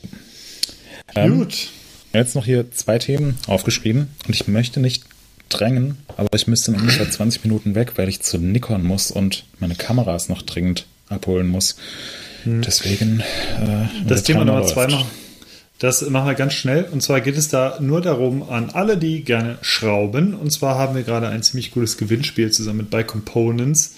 [1.14, 1.68] Ähm, Gut.
[2.12, 5.04] Jetzt noch hier zwei Themen aufgeschrieben und ich möchte nicht
[5.48, 9.44] drängen, aber ich müsste in ungefähr 20 Minuten weg, weil ich zu Nikon muss und
[9.58, 11.76] meine Kameras noch dringend abholen muss.
[12.44, 12.62] Hm.
[12.62, 13.20] Deswegen.
[13.20, 15.06] Äh, das Thema Nummer zwei machen.
[15.84, 16.88] Das machen wir ganz schnell.
[16.90, 20.32] Und zwar geht es da nur darum, an alle, die gerne schrauben.
[20.32, 23.94] Und zwar haben wir gerade ein ziemlich gutes Gewinnspiel zusammen mit By Components.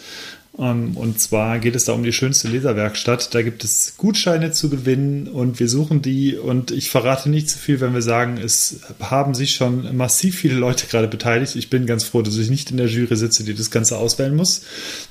[0.59, 3.33] Ähm, und zwar geht es da um die schönste Laserwerkstatt.
[3.33, 6.37] Da gibt es Gutscheine zu gewinnen und wir suchen die.
[6.37, 10.57] Und ich verrate nicht zu viel, wenn wir sagen, es haben sich schon massiv viele
[10.57, 11.55] Leute gerade beteiligt.
[11.55, 14.35] Ich bin ganz froh, dass ich nicht in der Jury sitze, die das Ganze auswählen
[14.35, 14.63] muss.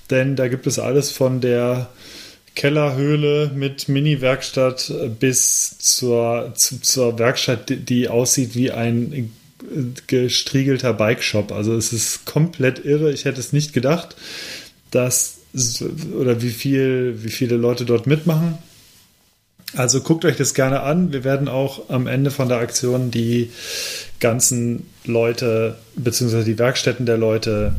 [0.09, 1.87] Denn da gibt es alles von der
[2.55, 9.31] Kellerhöhle mit Mini-Werkstatt bis zur, zu, zur Werkstatt, die, aussieht wie ein
[10.07, 11.51] gestriegelter Bike-Shop.
[11.51, 13.11] Also es ist komplett irre.
[13.11, 14.15] Ich hätte es nicht gedacht,
[14.91, 15.37] dass
[16.19, 18.57] oder wie viel, wie viele Leute dort mitmachen.
[19.75, 21.11] Also guckt euch das gerne an.
[21.11, 23.51] Wir werden auch am Ende von der Aktion die
[24.19, 27.73] ganzen Leute beziehungsweise die Werkstätten der Leute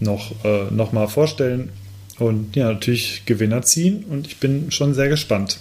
[0.00, 1.70] noch, äh, noch mal vorstellen
[2.18, 4.04] und ja, natürlich Gewinner ziehen.
[4.04, 5.58] Und ich bin schon sehr gespannt,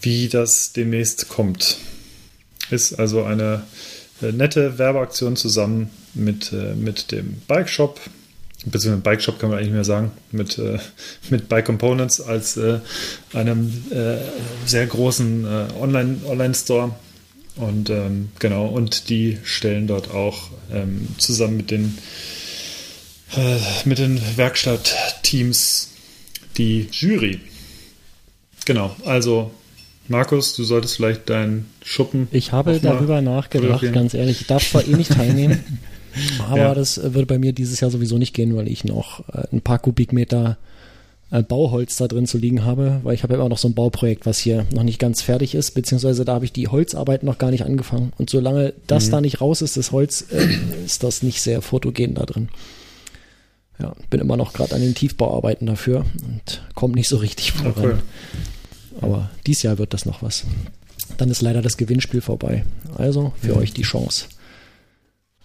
[0.00, 1.78] wie das demnächst kommt.
[2.70, 3.64] Ist also eine
[4.22, 8.00] äh, nette Werbeaktion zusammen mit, äh, mit dem Bike Shop
[8.64, 10.78] beziehungsweise Bike Shop kann man eigentlich mehr sagen, mit, äh,
[11.30, 12.80] mit Bike Components als äh,
[13.32, 14.16] einem äh,
[14.66, 15.46] sehr großen
[15.80, 16.92] Online, Online-Store.
[17.56, 21.96] Und ähm, genau, und die stellen dort auch ähm, zusammen mit den,
[23.36, 25.90] äh, mit den Werkstattteams
[26.56, 27.40] die Jury.
[28.64, 29.50] Genau, also
[30.08, 32.28] Markus, du solltest vielleicht deinen Schuppen.
[32.30, 34.42] Ich habe darüber nachgedacht, ganz ehrlich.
[34.42, 35.80] Ich darf zwar eh nicht teilnehmen,
[36.48, 36.74] aber ja.
[36.74, 39.78] das würde bei mir dieses Jahr sowieso nicht gehen, weil ich noch äh, ein paar
[39.78, 40.56] Kubikmeter
[41.30, 44.26] äh, Bauholz da drin zu liegen habe, weil ich habe immer noch so ein Bauprojekt,
[44.26, 47.50] was hier noch nicht ganz fertig ist, beziehungsweise da habe ich die Holzarbeit noch gar
[47.50, 48.12] nicht angefangen.
[48.16, 49.10] Und solange das mhm.
[49.10, 50.46] da nicht raus ist, das Holz, äh,
[50.84, 52.48] ist das nicht sehr fotogen da drin.
[53.78, 57.72] Ja, bin immer noch gerade an den Tiefbauarbeiten dafür und komme nicht so richtig voran.
[57.76, 57.94] Okay.
[59.00, 60.44] Aber dieses Jahr wird das noch was.
[61.18, 62.64] Dann ist leider das Gewinnspiel vorbei.
[62.96, 63.56] Also für ja.
[63.56, 64.26] euch die Chance,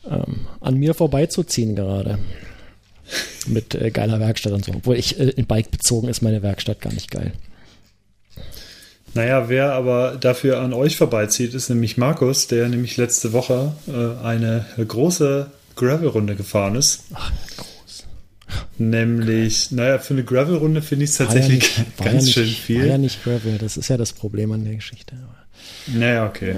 [0.10, 2.20] ähm, an mir vorbeizuziehen gerade.
[3.48, 4.72] Mit äh, geiler Werkstatt und so.
[4.72, 7.34] Obwohl ich äh, in Bike bezogen ist meine Werkstatt gar nicht geil.
[9.14, 14.26] Naja, wer aber dafür an euch vorbeizieht, ist nämlich Markus, der nämlich letzte Woche äh,
[14.26, 17.04] eine große Gravel-Runde gefahren ist.
[17.14, 17.32] Ach,
[18.78, 22.62] Nämlich, naja, für eine Gravel-Runde finde ich es tatsächlich ja nicht, ganz ja schön nicht,
[22.62, 22.80] viel.
[22.80, 25.16] War ja nicht Gravel, das ist ja das Problem an der Geschichte.
[25.88, 26.56] Naja, okay.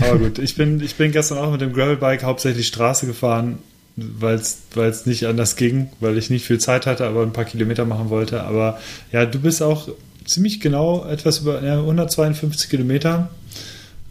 [0.00, 3.58] Aber gut, ich bin, ich bin gestern auch mit dem Gravelbike hauptsächlich Straße gefahren,
[3.96, 7.84] weil es nicht anders ging, weil ich nicht viel Zeit hatte, aber ein paar Kilometer
[7.84, 8.42] machen wollte.
[8.42, 8.78] Aber
[9.12, 9.88] ja, du bist auch
[10.24, 13.30] ziemlich genau etwas über ja, 152 Kilometer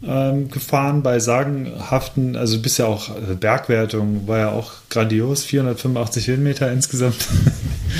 [0.02, 5.44] ähm, gefahren bei sagenhaften, also du bist ja auch, also Bergwertung war ja auch grandios,
[5.44, 7.26] 485 Höhenmeter insgesamt.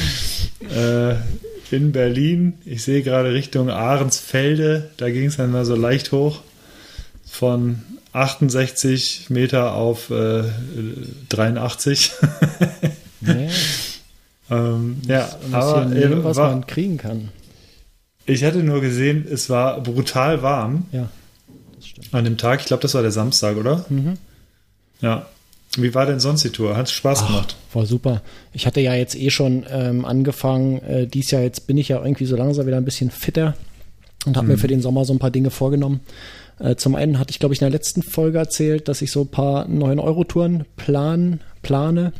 [0.74, 1.14] äh,
[1.70, 6.40] in Berlin, ich sehe gerade Richtung Ahrensfelde, da ging es dann mal so leicht hoch
[7.30, 7.82] von
[8.12, 10.42] 68 Meter auf äh,
[11.28, 12.12] 83.
[13.20, 13.48] nee.
[14.50, 17.28] ähm, ja, aber nehmen, was war, man kriegen kann.
[18.26, 20.86] Ich hatte nur gesehen, es war brutal warm.
[20.92, 21.08] Ja.
[22.12, 23.84] An dem Tag, ich glaube, das war der Samstag, oder?
[23.88, 24.16] Mhm.
[25.00, 25.26] Ja.
[25.76, 26.76] Wie war denn sonst die Tour?
[26.76, 27.56] Hat es Spaß Ach, gemacht?
[27.72, 28.22] War super.
[28.52, 30.82] Ich hatte ja jetzt eh schon ähm, angefangen.
[30.82, 33.54] Äh, dies Jahr jetzt bin ich ja irgendwie so langsam wieder ein bisschen fitter
[34.26, 34.52] und habe mhm.
[34.52, 36.00] mir für den Sommer so ein paar Dinge vorgenommen.
[36.58, 39.22] Äh, zum einen hatte ich, glaube ich, in der letzten Folge erzählt, dass ich so
[39.22, 42.12] ein paar 9-Euro-Touren plan, plane.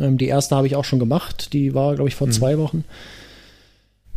[0.00, 1.52] Ähm, die erste habe ich auch schon gemacht.
[1.52, 2.32] Die war, glaube ich, vor mhm.
[2.32, 2.84] zwei Wochen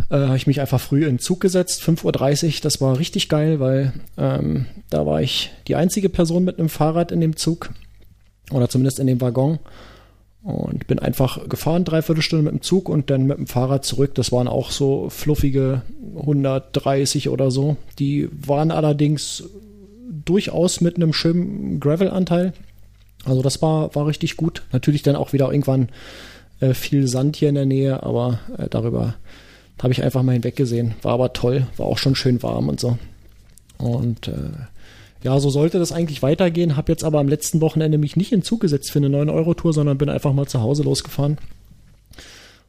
[0.09, 2.53] äh, habe ich mich einfach früh in den Zug gesetzt, 5.30 Uhr.
[2.61, 7.11] Das war richtig geil, weil ähm, da war ich die einzige Person mit einem Fahrrad
[7.11, 7.71] in dem Zug
[8.51, 9.59] oder zumindest in dem Waggon
[10.43, 14.13] und bin einfach gefahren, dreiviertel Stunde mit dem Zug und dann mit dem Fahrrad zurück.
[14.13, 15.81] Das waren auch so fluffige
[16.15, 17.77] 130 oder so.
[17.97, 19.43] Die waren allerdings
[20.23, 22.53] durchaus mit einem schönen Gravel-Anteil.
[23.23, 24.61] Also das war, war richtig gut.
[24.71, 25.89] Natürlich dann auch wieder irgendwann
[26.59, 29.15] äh, viel Sand hier in der Nähe, aber äh, darüber
[29.81, 30.95] habe ich einfach mal hinweggesehen.
[31.01, 32.97] War aber toll, war auch schon schön warm und so.
[33.77, 34.51] Und äh,
[35.23, 36.77] ja, so sollte das eigentlich weitergehen.
[36.77, 39.97] Habe jetzt aber am letzten Wochenende mich nicht in Zug gesetzt für eine 9-Euro-Tour, sondern
[39.97, 41.37] bin einfach mal zu Hause losgefahren.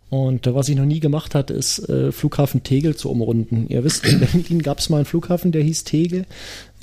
[0.09, 3.67] Und äh, was ich noch nie gemacht hatte, ist äh, Flughafen Tegel zu umrunden.
[3.69, 6.27] Ihr wisst, in Berlin gab es mal einen Flughafen, der hieß Tegel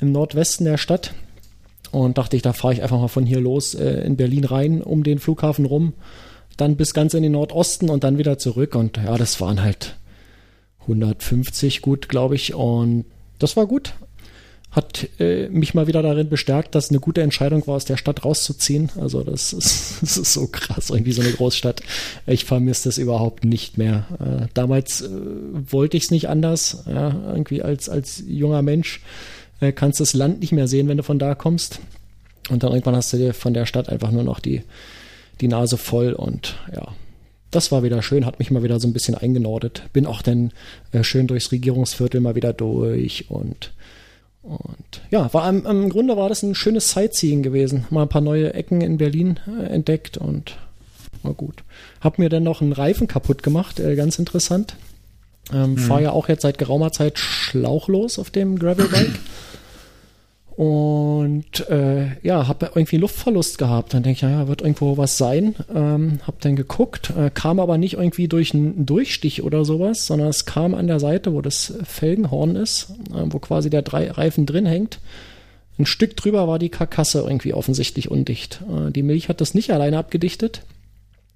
[0.00, 1.14] im Nordwesten der Stadt.
[1.90, 4.82] Und dachte ich, da fahre ich einfach mal von hier los äh, in Berlin rein,
[4.82, 5.92] um den Flughafen rum,
[6.56, 8.74] dann bis ganz in den Nordosten und dann wieder zurück.
[8.74, 9.96] Und ja, das waren halt
[10.84, 12.54] 150 gut, glaube ich.
[12.54, 13.04] Und
[13.38, 13.94] das war gut.
[14.70, 18.24] Hat äh, mich mal wieder darin bestärkt, dass eine gute Entscheidung war, aus der Stadt
[18.24, 18.90] rauszuziehen.
[19.00, 21.82] Also das ist, das ist so krass, irgendwie so eine Großstadt.
[22.26, 24.06] Ich vermisse das überhaupt nicht mehr.
[24.18, 26.84] Äh, damals äh, wollte ich es nicht anders.
[26.86, 29.00] Ja, irgendwie als, als junger Mensch
[29.60, 31.80] äh, kannst du das Land nicht mehr sehen, wenn du von da kommst.
[32.50, 34.62] Und dann irgendwann hast du dir von der Stadt einfach nur noch die,
[35.40, 36.88] die Nase voll und ja,
[37.54, 39.82] das war wieder schön, hat mich mal wieder so ein bisschen eingenordet.
[39.92, 40.52] Bin auch dann
[40.92, 43.72] äh, schön durchs Regierungsviertel mal wieder durch und
[44.42, 47.86] und ja, war im, im Grunde war das ein schönes Sightseeing gewesen.
[47.88, 50.58] Mal ein paar neue Ecken in Berlin äh, entdeckt und
[51.22, 51.64] war gut.
[52.02, 54.76] Hab mir dann noch einen Reifen kaputt gemacht, äh, ganz interessant.
[55.52, 55.78] Ähm, mhm.
[55.78, 59.18] Fahre ja auch jetzt seit geraumer Zeit schlauchlos auf dem Gravelbike.
[60.56, 63.92] Und äh, ja, habe irgendwie Luftverlust gehabt.
[63.92, 65.56] Dann denke ich, ja, wird irgendwo was sein.
[65.74, 70.28] Ähm, habe dann geguckt, äh, kam aber nicht irgendwie durch einen Durchstich oder sowas, sondern
[70.28, 74.46] es kam an der Seite, wo das Felgenhorn ist, äh, wo quasi der drei Reifen
[74.46, 75.00] drin hängt.
[75.76, 78.60] Ein Stück drüber war die Karkasse irgendwie offensichtlich undicht.
[78.70, 80.62] Äh, die Milch hat das nicht alleine abgedichtet.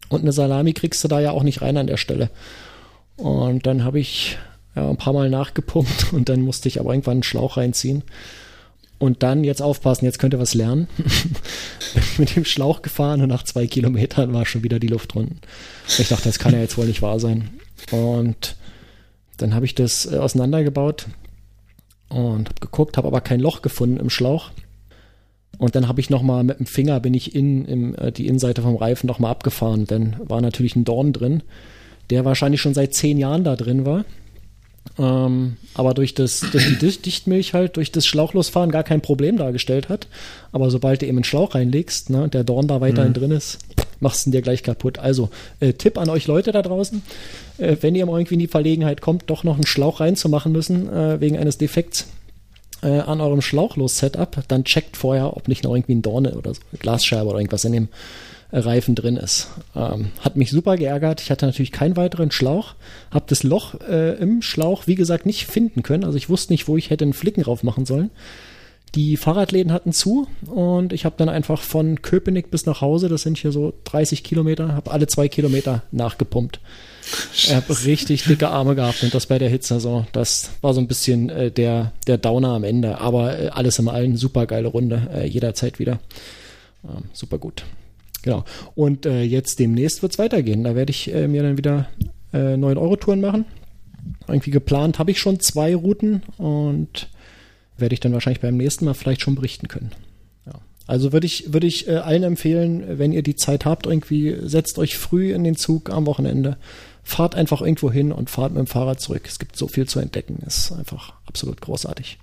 [0.09, 2.31] Und eine Salami kriegst du da ja auch nicht rein an der Stelle.
[3.17, 4.39] Und dann habe ich
[4.77, 8.05] ja, ein paar Mal nachgepumpt und dann musste ich aber irgendwann einen Schlauch reinziehen.
[8.99, 10.89] Und dann jetzt aufpassen, jetzt könnt ihr was lernen.
[12.19, 15.41] mit dem Schlauch gefahren und nach zwei Kilometern war schon wieder die Luft drunten.
[15.99, 17.51] Ich dachte, das kann ja jetzt wohl nicht wahr sein.
[17.93, 18.57] Und
[19.37, 21.07] dann habe ich das äh, auseinandergebaut
[22.09, 24.51] und habe geguckt, habe aber kein Loch gefunden im Schlauch.
[25.59, 28.63] Und dann habe ich nochmal mit dem Finger bin ich in, in äh, die Innenseite
[28.63, 29.87] vom Reifen nochmal abgefahren.
[29.87, 31.43] Dann war natürlich ein Dorn drin,
[32.11, 34.05] der wahrscheinlich schon seit zehn Jahren da drin war.
[34.99, 39.89] Ähm, aber durch, das, durch die Dichtmilch halt, durch das Schlauchlosfahren gar kein Problem dargestellt
[39.89, 40.09] hat.
[40.51, 43.15] Aber sobald du eben einen Schlauch reinlegst, ne, der Dorn da weiterhin mhm.
[43.15, 43.59] drin ist,
[44.01, 44.99] machst du ihn dir gleich kaputt.
[44.99, 45.31] Also,
[45.61, 47.03] äh, Tipp an euch Leute da draußen,
[47.59, 50.93] äh, wenn ihr mal irgendwie in die Verlegenheit kommt, doch noch einen Schlauch reinzumachen müssen,
[50.93, 52.09] äh, wegen eines Defekts
[52.83, 56.61] äh, an eurem Schlauchlos-Setup, dann checkt vorher, ob nicht noch irgendwie ein Dorne oder so,
[56.73, 57.89] eine Glasscheibe oder irgendwas in dem
[58.53, 59.49] Reifen drin ist.
[59.77, 61.21] Ähm, hat mich super geärgert.
[61.21, 62.75] Ich hatte natürlich keinen weiteren Schlauch,
[63.11, 66.05] habe das Loch äh, im Schlauch, wie gesagt, nicht finden können.
[66.05, 68.11] Also ich wusste nicht, wo ich hätte einen Flicken drauf machen sollen.
[68.95, 73.21] Die Fahrradläden hatten zu und ich habe dann einfach von Köpenick bis nach Hause, das
[73.21, 76.59] sind hier so 30 Kilometer, habe alle zwei Kilometer nachgepumpt.
[77.35, 80.07] Ich habe richtig dicke Arme gehabt und das bei der Hitsaison.
[80.13, 82.99] Das war so ein bisschen äh, der, der Downer am Ende.
[82.99, 86.01] Aber äh, alles im Allen, super geile Runde, äh, jederzeit wieder.
[86.85, 87.65] Ähm, super gut.
[88.23, 88.45] Genau.
[88.75, 90.65] Und äh, jetzt demnächst wird es weitergehen.
[90.65, 91.89] Da werde ich äh, mir dann wieder
[92.33, 93.45] äh, 9-Euro-Touren machen.
[94.27, 97.09] Irgendwie geplant habe ich schon zwei Routen und
[97.77, 99.93] werde ich dann wahrscheinlich beim nächsten Mal vielleicht schon berichten können.
[100.47, 100.55] Ja.
[100.87, 104.79] Also würde ich, würde ich äh, allen empfehlen, wenn ihr die Zeit habt, irgendwie setzt
[104.79, 106.57] euch früh in den Zug am Wochenende,
[107.05, 109.23] fahrt einfach irgendwo hin und fahrt mit dem Fahrrad zurück.
[109.27, 110.43] Es gibt so viel zu entdecken.
[110.47, 112.19] Ist einfach absolut großartig.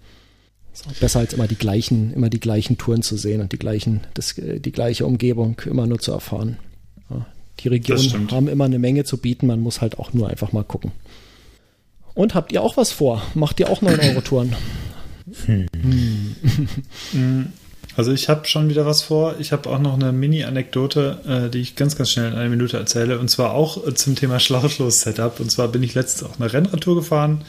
[0.76, 4.02] So, besser als immer die gleichen, immer die gleichen Touren zu sehen und die gleichen,
[4.14, 6.58] das, die gleiche Umgebung immer nur zu erfahren.
[7.10, 7.26] Ja,
[7.62, 10.66] die Regionen haben immer eine Menge zu bieten, man muss halt auch nur einfach mal
[10.66, 10.92] gucken.
[12.14, 13.22] Und habt ihr auch was vor?
[13.36, 14.56] Macht ihr auch 9-Euro-Touren?
[15.46, 15.68] Hm.
[17.14, 17.54] hm.
[17.98, 19.36] Also ich habe schon wieder was vor.
[19.40, 22.78] Ich habe auch noch eine Mini-Anekdote, äh, die ich ganz, ganz schnell in einer Minute
[22.78, 23.20] erzähle.
[23.20, 25.40] Und zwar auch äh, zum Thema Schlauchlos-Setup.
[25.40, 27.46] Und zwar bin ich letztens auch eine Rennradtour gefahren.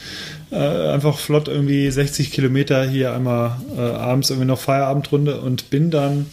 [0.51, 5.91] Äh, einfach flott irgendwie 60 Kilometer hier einmal äh, abends irgendwie noch Feierabendrunde und bin
[5.91, 6.27] dann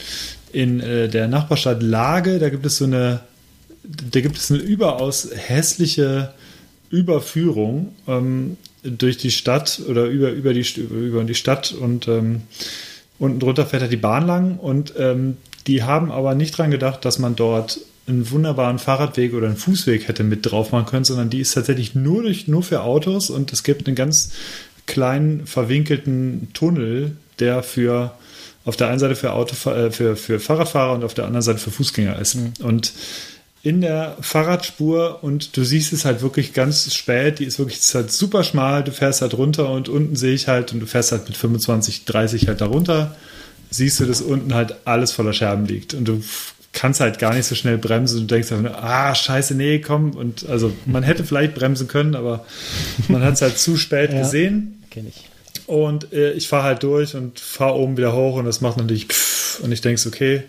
[0.52, 2.38] in äh, der Nachbarstadt Lage.
[2.38, 3.22] Da gibt es so eine,
[3.84, 6.34] da gibt es eine überaus hässliche
[6.92, 12.44] Überführung ähm, durch die Stadt oder über, über, die, über die Stadt und ähm,
[13.24, 17.06] Unten drunter fährt halt die Bahn lang und ähm, die haben aber nicht dran gedacht,
[17.06, 21.30] dass man dort einen wunderbaren Fahrradweg oder einen Fußweg hätte mit drauf machen können, sondern
[21.30, 24.34] die ist tatsächlich nur, durch, nur für Autos und es gibt einen ganz
[24.88, 28.12] kleinen verwinkelten Tunnel, der für
[28.66, 31.60] auf der einen Seite für, Auto, äh, für, für Fahrradfahrer und auf der anderen Seite
[31.60, 32.36] für Fußgänger ist.
[32.36, 32.52] Mhm.
[32.60, 32.92] Und
[33.64, 37.40] in der Fahrradspur und du siehst es halt wirklich ganz spät.
[37.40, 38.84] Die ist wirklich ist halt super schmal.
[38.84, 42.04] Du fährst halt runter und unten sehe ich halt und du fährst halt mit 25,
[42.04, 43.16] 30 halt darunter.
[43.70, 46.22] Siehst du, dass unten halt alles voller Scherben liegt und du
[46.74, 48.22] kannst halt gar nicht so schnell bremsen.
[48.22, 50.12] Du denkst einfach nur, ah, scheiße, nee, komm.
[50.12, 52.46] Und also man hätte vielleicht bremsen können, aber
[53.08, 54.84] man hat es halt zu spät ja, gesehen.
[54.90, 55.30] Kenn ich.
[55.68, 59.08] Und äh, ich fahre halt durch und fahre oben wieder hoch und das macht natürlich
[59.08, 60.44] pff, und ich denke, okay,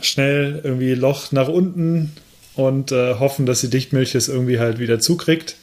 [0.00, 2.12] schnell irgendwie Loch nach unten
[2.54, 5.56] und äh, hoffen, dass die Dichtmilch es irgendwie halt wieder zukriegt.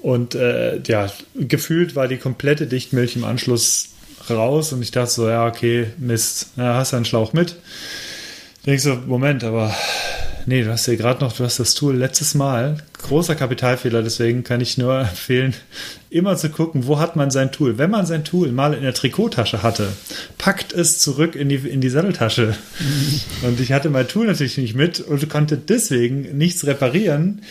[0.00, 3.90] Und äh, ja, gefühlt war die komplette Dichtmilch im Anschluss
[4.30, 7.56] raus und ich dachte so, ja, okay, Mist, ja, hast du einen Schlauch mit.
[8.66, 9.74] Denkst so, Moment, aber
[10.48, 12.78] nee, du hast ja gerade noch, du hast das Tool letztes Mal.
[13.02, 15.54] Großer Kapitalfehler, deswegen kann ich nur empfehlen,
[16.10, 17.78] immer zu gucken, wo hat man sein Tool.
[17.78, 19.92] Wenn man sein Tool mal in der Trikottasche hatte,
[20.38, 22.56] packt es zurück in die, in die Satteltasche.
[23.42, 27.42] Und ich hatte mein Tool natürlich nicht mit und konnte deswegen nichts reparieren,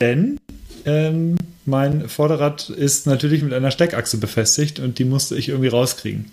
[0.00, 0.38] denn
[0.86, 1.36] ähm,
[1.66, 6.26] mein Vorderrad ist natürlich mit einer Steckachse befestigt und die musste ich irgendwie rauskriegen.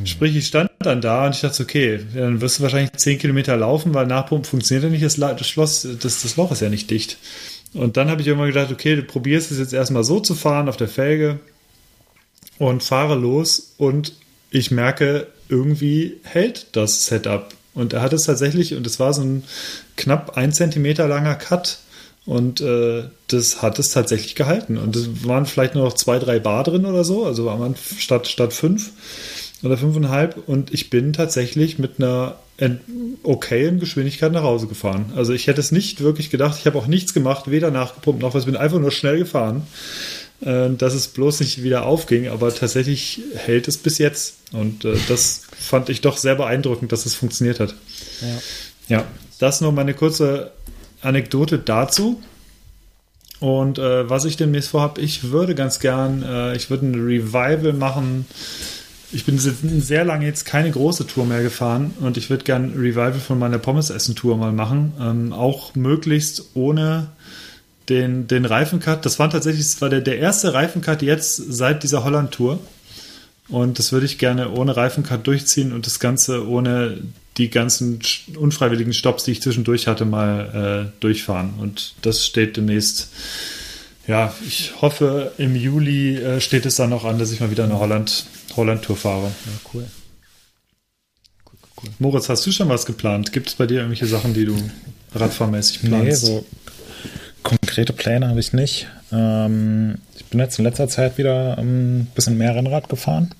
[0.00, 0.06] Mhm.
[0.06, 3.56] Sprich, ich stand dann da und ich dachte, okay, dann wirst du wahrscheinlich 10 Kilometer
[3.56, 6.90] laufen, weil Nachpumpen funktioniert ja nicht, das, das Schloss, das, das Loch ist ja nicht
[6.90, 7.18] dicht.
[7.72, 10.68] Und dann habe ich irgendwann gedacht, okay, du probierst es jetzt erstmal so zu fahren
[10.68, 11.40] auf der Felge
[12.58, 14.12] und fahre los und
[14.50, 17.52] ich merke, irgendwie hält das Setup.
[17.74, 19.42] Und er hat es tatsächlich, und es war so ein
[19.96, 21.78] knapp ein Zentimeter langer Cut
[22.26, 24.78] und äh, das hat es tatsächlich gehalten.
[24.78, 27.26] Und es waren vielleicht nur noch zwei, drei Bar drin oder so.
[27.26, 28.92] Also war man statt, statt fünf
[29.64, 30.36] oder fünfeinhalb.
[30.46, 32.36] Und ich bin tatsächlich mit einer
[33.24, 35.12] okayen Geschwindigkeit nach Hause gefahren.
[35.16, 36.56] Also ich hätte es nicht wirklich gedacht.
[36.60, 38.42] Ich habe auch nichts gemacht, weder nachgepumpt noch was.
[38.42, 39.66] Ich bin einfach nur schnell gefahren,
[40.40, 42.28] äh, dass es bloß nicht wieder aufging.
[42.28, 44.36] Aber tatsächlich hält es bis jetzt.
[44.52, 47.74] Und äh, das fand ich doch sehr beeindruckend, dass es funktioniert hat.
[48.20, 49.04] Ja, ja
[49.40, 50.52] das nur meine kurze
[51.00, 52.22] Anekdote dazu.
[53.40, 57.72] Und äh, was ich demnächst vorhabe, ich würde ganz gern, äh, ich würde ein Revival
[57.72, 58.26] machen
[59.14, 63.14] ich bin sehr lange jetzt keine große Tour mehr gefahren und ich würde gerne Revival
[63.14, 64.92] von meiner Pommes-Essen-Tour mal machen.
[65.00, 67.08] Ähm, auch möglichst ohne
[67.88, 69.04] den, den Reifencut.
[69.04, 72.58] Das war tatsächlich, das war der, der erste Reifencut jetzt seit dieser Holland-Tour.
[73.48, 76.98] Und das würde ich gerne ohne Reifencut durchziehen und das Ganze ohne
[77.36, 78.00] die ganzen
[78.36, 81.54] unfreiwilligen Stops, die ich zwischendurch hatte, mal äh, durchfahren.
[81.58, 83.10] Und das steht demnächst.
[84.06, 87.64] Ja, ich hoffe, im Juli äh, steht es dann noch an, dass ich mal wieder
[87.64, 89.26] eine Holland, Holland-Tour fahre.
[89.26, 89.84] Ja, cool.
[91.46, 91.90] cool, cool.
[91.98, 93.32] Moritz, hast du schon was geplant?
[93.32, 94.56] Gibt es bei dir irgendwelche Sachen, die du
[95.14, 96.04] radfahrmäßig planst?
[96.04, 96.44] Nee, so
[97.42, 98.88] konkrete Pläne habe ich nicht.
[99.10, 103.30] Ähm, ich bin jetzt in letzter Zeit wieder ein ähm, bisschen mehr Rennrad gefahren,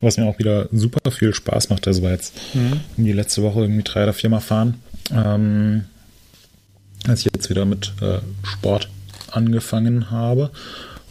[0.00, 1.86] was mir auch wieder super viel Spaß macht.
[1.86, 2.80] Also war jetzt mhm.
[2.96, 4.82] die letzte Woche irgendwie drei oder viermal fahren.
[5.10, 5.84] Ähm,
[7.06, 8.88] als ich jetzt wieder mit äh, Sport
[9.32, 10.50] angefangen habe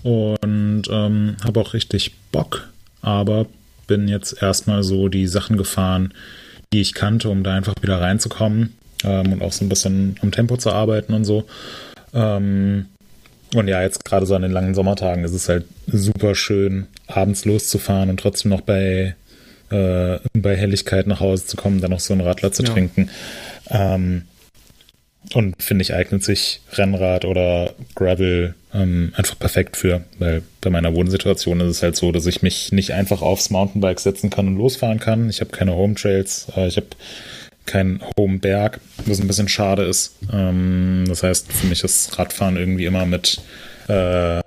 [0.03, 2.67] und ähm, habe auch richtig Bock,
[3.01, 3.45] aber
[3.87, 6.13] bin jetzt erstmal so die Sachen gefahren,
[6.73, 10.31] die ich kannte, um da einfach wieder reinzukommen ähm, und auch so ein bisschen am
[10.31, 11.43] Tempo zu arbeiten und so.
[12.13, 12.85] Ähm,
[13.53, 17.43] und ja, jetzt gerade so an den langen Sommertagen ist es halt super schön, abends
[17.43, 19.15] loszufahren und trotzdem noch bei,
[19.69, 22.69] äh, bei Helligkeit nach Hause zu kommen, dann noch so ein Radler zu ja.
[22.71, 23.09] trinken.
[23.69, 24.23] Ähm,
[25.35, 30.93] und finde ich, eignet sich Rennrad oder Gravel ähm, einfach perfekt für, weil bei meiner
[30.93, 34.57] Wohnsituation ist es halt so, dass ich mich nicht einfach aufs Mountainbike setzen kann und
[34.57, 35.29] losfahren kann.
[35.29, 36.87] Ich habe keine Home Trails, äh, ich habe
[37.65, 40.15] kein Homeberg, was ein bisschen schade ist.
[40.31, 43.41] Ähm, das heißt, für mich ist Radfahren irgendwie immer mit
[43.87, 44.41] äh,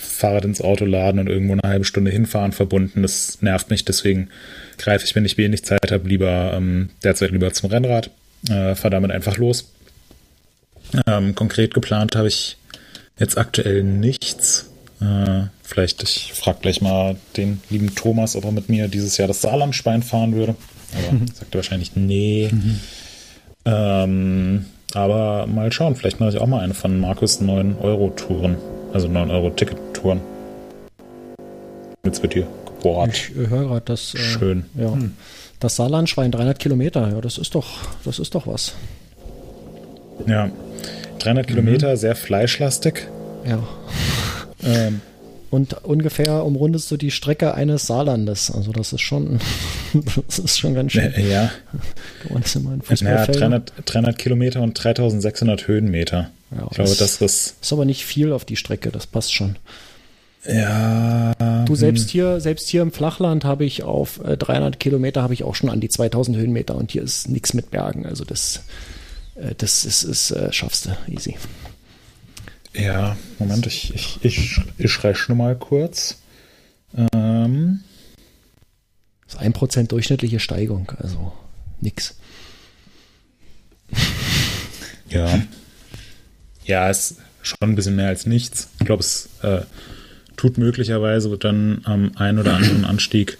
[0.00, 3.02] Fahrrad ins Auto laden und irgendwo eine halbe Stunde hinfahren verbunden.
[3.02, 4.28] Das nervt mich, deswegen
[4.76, 8.10] greife ich, wenn ich wenig Zeit habe, lieber ähm, derzeit lieber zum Rennrad,
[8.48, 9.70] äh, fahre damit einfach los.
[11.06, 12.56] Ähm, konkret geplant habe ich
[13.18, 14.70] jetzt aktuell nichts.
[15.00, 19.28] Äh, vielleicht, ich frage gleich mal den lieben Thomas, ob er mit mir dieses Jahr
[19.28, 20.54] das Saarlandschwein fahren würde.
[20.92, 21.26] Aber mhm.
[21.28, 22.48] sagt er wahrscheinlich nee.
[22.50, 22.80] Mhm.
[23.64, 24.64] Ähm,
[24.94, 28.56] aber mal schauen, vielleicht mache ich auch mal eine von Markus 9-Euro-Touren.
[28.92, 30.20] Also 9-Euro-Ticket-Touren.
[32.04, 33.10] Jetzt wird hier gebohrt.
[33.12, 34.14] Ich höre gerade das.
[34.14, 34.64] Äh, Schön.
[34.74, 34.92] Ja.
[34.92, 35.14] Hm.
[35.60, 37.66] Das Saarlandschwein, 300 Kilometer, ja, das ist doch,
[38.04, 38.74] das ist doch was.
[40.26, 40.50] Ja,
[41.18, 41.48] 300 mhm.
[41.48, 43.08] Kilometer, sehr fleischlastig.
[43.46, 43.62] Ja.
[44.60, 45.02] Ähm,
[45.50, 48.50] und ungefähr umrundest du die Strecke eines Saarlandes.
[48.50, 49.38] Also das ist schon,
[50.26, 51.12] das ist schon ganz schön.
[51.30, 51.50] Ja.
[52.22, 56.30] Kann man das immer in ja, 300, 300 Kilometer und 3600 Höhenmeter.
[56.50, 57.56] Ja, ich glaube, das ist...
[57.62, 59.56] Ist aber nicht viel auf die Strecke, das passt schon.
[60.46, 61.64] Ja.
[61.66, 62.10] Du selbst hm.
[62.10, 65.70] hier, selbst hier im Flachland habe ich auf 300 äh, Kilometer habe ich auch schon
[65.70, 68.06] an die 2000 Höhenmeter und hier ist nichts mit Bergen.
[68.06, 68.60] Also das, äh,
[69.56, 71.36] das ist, ist, ist äh, schaffst du easy.
[72.74, 76.18] Ja, Moment, ich, ich, ich, ich rechne mal kurz.
[77.12, 77.80] Ähm.
[79.26, 81.32] Das ist 1% durchschnittliche Steigung, also
[81.80, 82.16] nix.
[85.10, 85.42] Ja.
[86.64, 88.68] Ja, ist schon ein bisschen mehr als nichts.
[88.78, 89.62] Ich glaube, es äh,
[90.36, 93.38] tut möglicherweise dann am einen oder anderen Anstieg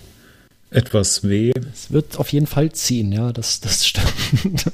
[0.71, 1.53] etwas weh.
[1.73, 4.71] Es wird auf jeden Fall ziehen, ja, das, das stimmt.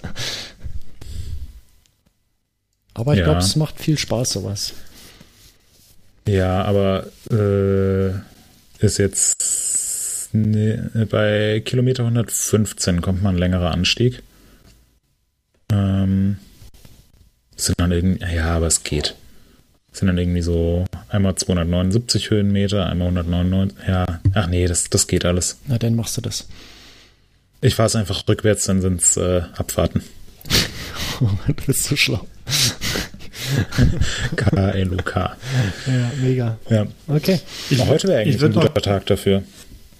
[2.95, 3.24] Aber ich ja.
[3.24, 4.74] glaube, es macht viel Spaß, sowas.
[6.26, 8.11] Ja, aber äh,
[8.84, 14.22] ist jetzt ne, bei Kilometer 115 kommt man ein längerer Anstieg.
[15.70, 16.38] Ähm,
[17.57, 19.14] sind dann irgendwie, ja, aber es geht.
[19.92, 25.24] Sind dann irgendwie so einmal 279 Höhenmeter, einmal 199, ja, ach nee, das, das geht
[25.24, 25.59] alles.
[25.66, 26.49] Na, dann machst du das.
[27.61, 30.03] Ich fahre es einfach rückwärts, dann sind es äh, Abfahrten.
[31.20, 32.26] du bist so schlau.
[34.36, 35.36] K-L-U-K.
[35.86, 36.59] Ja, mega.
[36.68, 36.86] Ja.
[37.09, 37.40] Okay.
[37.70, 39.42] Ich, heute wäre eigentlich ein guter Tag dafür.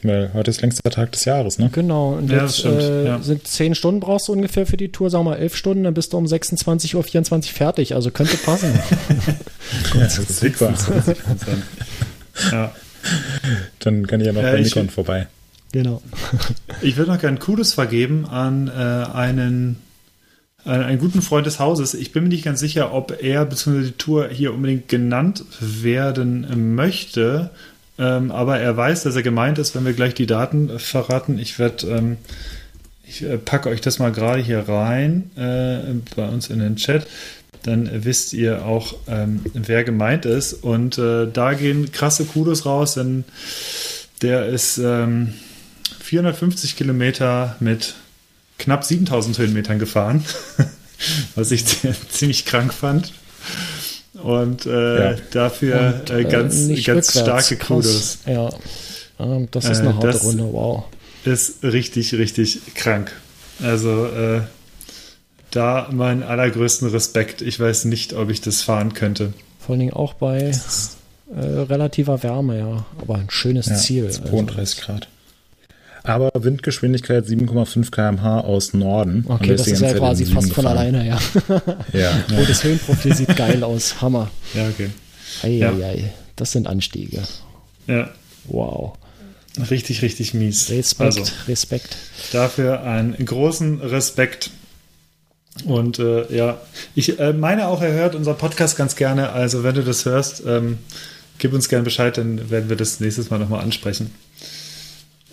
[0.05, 1.71] Weil heute ist längster Tag des Jahres, ne?
[1.73, 2.13] Genau.
[2.13, 3.23] Und ja, jetzt äh, ja.
[3.23, 5.95] sind zehn Stunden brauchst du ungefähr für die Tour, sagen wir mal elf Stunden, dann
[5.95, 7.95] bist du um 26.24 Uhr fertig.
[7.95, 8.71] Also könnte passen.
[9.95, 10.75] ja, das ist super.
[12.53, 12.75] ja.
[13.79, 15.27] Dann kann ich ja noch bei Nikon vorbei.
[15.73, 16.03] Genau.
[16.83, 19.94] ich würde noch gerne Kudos vergeben an äh, einen äh,
[20.65, 21.95] einen guten Freund des Hauses.
[21.95, 23.83] Ich bin mir nicht ganz sicher, ob er bzw.
[23.83, 27.51] die Tour hier unbedingt genannt werden möchte.
[27.99, 31.39] Ähm, aber er weiß, dass er gemeint ist, wenn wir gleich die Daten verraten.
[31.39, 32.17] Ich werde, ähm,
[33.07, 35.81] ich äh, packe euch das mal gerade hier rein äh,
[36.17, 37.07] bei uns in den Chat.
[37.63, 40.55] Dann wisst ihr auch, ähm, wer gemeint ist.
[40.55, 43.25] Und äh, da gehen krasse Kudos raus, denn
[44.23, 47.95] der ist 450 ähm, Kilometer mit
[48.59, 50.25] knapp 7000 Höhenmetern gefahren,
[51.35, 51.65] was ich
[52.11, 53.13] ziemlich krank fand.
[54.23, 55.17] Und äh, ja.
[55.33, 58.19] dafür Und, äh, ganz, ganz starke Kudos.
[58.27, 58.49] Ja.
[59.19, 60.85] Ähm, das ist eine Äh, harte das- Runde, wow.
[61.25, 63.11] Ist richtig, richtig krank.
[63.63, 64.43] Also äh,
[65.51, 67.41] da meinen allergrößten Respekt.
[67.43, 69.33] Ich weiß nicht, ob ich das fahren könnte.
[69.59, 70.53] Vor allen Dingen auch bei
[71.35, 72.85] äh, relativer Wärme, ja.
[73.01, 74.07] Aber ein schönes Ja, Ziel.
[74.07, 75.09] Also, 32 Grad.
[76.07, 79.25] Aber Windgeschwindigkeit 7,5 km/h aus Norden.
[79.27, 80.79] Und okay, das ist ja Zeit quasi fast Süden von gefahren.
[80.79, 81.19] alleine, ja.
[81.93, 82.13] Ja.
[82.39, 84.01] Oh, das Höhenprofil sieht geil aus.
[84.03, 84.31] Hammer.
[84.53, 84.91] Ja, okay.
[85.43, 86.05] Eieiei, Ja.
[86.37, 87.23] das sind Anstiege.
[87.87, 88.11] Ja,
[88.47, 88.97] Wow.
[89.71, 90.69] richtig, richtig mies.
[90.71, 91.97] Respekt, Also Respekt.
[92.33, 94.51] dafür einen großen Respekt.
[95.65, 96.61] Und äh, ja,
[96.95, 99.31] ich äh, meine auch, er hört unseren Podcast ganz gerne.
[99.31, 100.79] Also wenn du das hörst, ähm,
[101.39, 104.11] gib uns gerne Bescheid, dann werden wir das nächstes Mal nochmal ansprechen.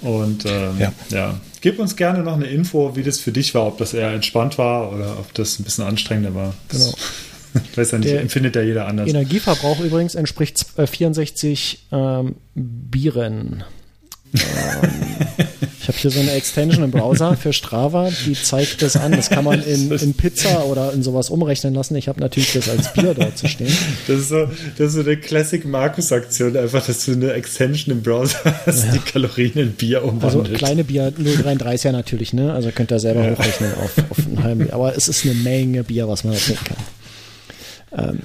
[0.02, 0.93] Und ähm, ja.
[1.10, 1.39] Ja.
[1.62, 4.58] gib uns gerne noch eine Info, wie das für dich war, ob das eher entspannt
[4.58, 6.54] war oder ob das ein bisschen anstrengender war.
[6.70, 6.93] Genau.
[7.72, 9.10] Ich weiß ja nicht, Der empfindet ja jeder anders.
[9.10, 13.64] Energieverbrauch übrigens entspricht z- äh, 64 ähm, Bieren.
[14.34, 14.41] Ähm,
[15.82, 19.13] ich habe hier so eine Extension im Browser für Strava, die zeigt das an.
[19.13, 21.95] Das kann man in, in Pizza oder in sowas umrechnen lassen.
[21.95, 23.75] Ich habe natürlich das als Bier dort zu stehen.
[24.07, 24.45] Das ist so,
[24.77, 28.99] das ist so eine Classic Markus-Aktion, einfach, dass du eine Extension im Browser hast, die
[28.99, 30.57] Kalorien in Bier Also umwandelt.
[30.59, 32.53] kleine Bier 0,33er natürlich, ne?
[32.53, 33.32] Also könnt ihr selber Ja.
[33.32, 34.73] hochrechnen auf, auf einen halben Bier.
[34.73, 36.77] Aber es ist eine Menge Bier, was man da trinken kann.
[38.09, 38.19] Ähm,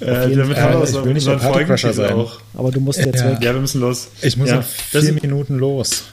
[0.00, 2.12] äh, damit haben wir unseren Folgentitel sein.
[2.14, 2.38] auch.
[2.54, 3.30] aber du musst jetzt Ja.
[3.32, 3.38] weg.
[3.42, 4.08] Ja, wir müssen los.
[4.22, 6.04] Ich muss ja, das, vier Minuten los.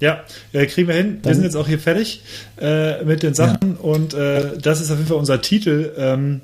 [0.00, 1.14] Ja, äh, kriegen wir hin.
[1.14, 2.22] wir Dann- sind jetzt auch hier fertig
[2.60, 5.92] äh, mit den Sachen und äh, das ist auf jeden Fall unser Titel.
[5.96, 6.40] Ähm,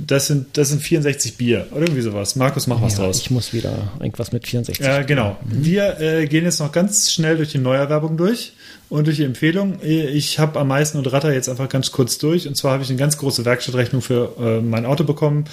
[0.00, 2.36] das sind, das sind 64 Bier oder irgendwie sowas.
[2.36, 3.18] Markus, mach was Ja, draus.
[3.20, 4.86] ich muss wieder irgendwas mit 64.
[4.86, 5.36] Äh, genau.
[5.44, 8.52] Wir äh, gehen jetzt noch ganz schnell durch die Neuerwerbung durch
[8.88, 9.80] und durch die Empfehlung.
[9.82, 12.46] Ich habe am meisten und ratter jetzt einfach ganz kurz durch.
[12.46, 15.46] Und zwar habe ich eine ganz große Werkstattrechnung für äh, mein Auto bekommen.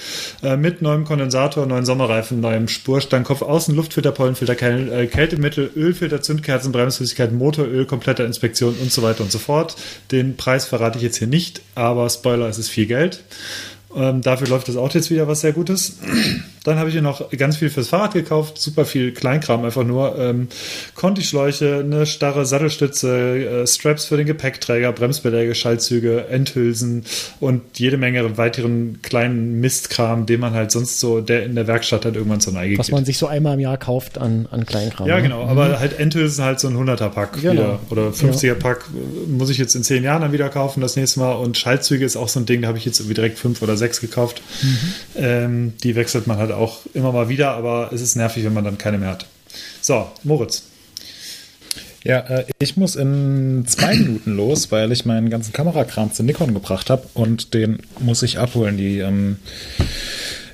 [0.43, 6.21] Äh, mit neuem Kondensator, neuen Sommerreifen, neuem Spurstangkopf, Außen, Luftfilter, Pollenfilter, Käl äh, Kältemittel, Ölfilter,
[6.21, 9.75] Zündkerzen, Bremsflüssigkeit, Motoröl, komplette Inspektion und so weiter und so fort.
[10.11, 13.23] Den Preis verrate ich jetzt hier nicht, aber Spoiler, es ist viel Geld.
[13.95, 15.99] Ähm, dafür läuft das Auto jetzt wieder, was sehr gut ist.
[16.63, 20.17] Dann habe ich mir noch ganz viel fürs Fahrrad gekauft, super viel Kleinkram einfach nur.
[20.17, 20.47] Ähm,
[20.95, 27.05] Conti-Schläuche, eine starre Sattelstütze, äh, Straps für den Gepäckträger, Bremsbeläge, Schaltzüge, Endhülsen
[27.39, 32.05] und jede Menge weiteren kleinen Mistkram, den man halt sonst so, der in der Werkstatt
[32.05, 32.95] halt irgendwann zur Neige Was geht.
[32.95, 35.07] man sich so einmal im Jahr kauft an, an Kleinkram.
[35.07, 35.21] Ja, ne?
[35.21, 37.51] genau, aber halt Endhülsen halt so ein 100er-Pack Genau.
[37.53, 41.19] wieder oder 50er-Pack äh, muss ich jetzt in zehn Jahren dann wieder kaufen, das nächste
[41.19, 41.33] Mal.
[41.33, 43.77] Und Schaltzüge ist auch so ein Ding, da habe ich jetzt irgendwie direkt fünf oder
[43.77, 44.41] sechs gekauft.
[45.15, 48.63] Ähm, die wechselt man halt auch immer mal wieder, aber es ist nervig, wenn man
[48.63, 49.25] dann keine mehr hat.
[49.81, 50.63] So, Moritz.
[52.05, 56.53] Ja, äh, ich muss in zwei Minuten los, weil ich meinen ganzen Kamerakram zu Nikon
[56.53, 58.77] gebracht habe und den muss ich abholen.
[58.77, 59.37] Die, ähm,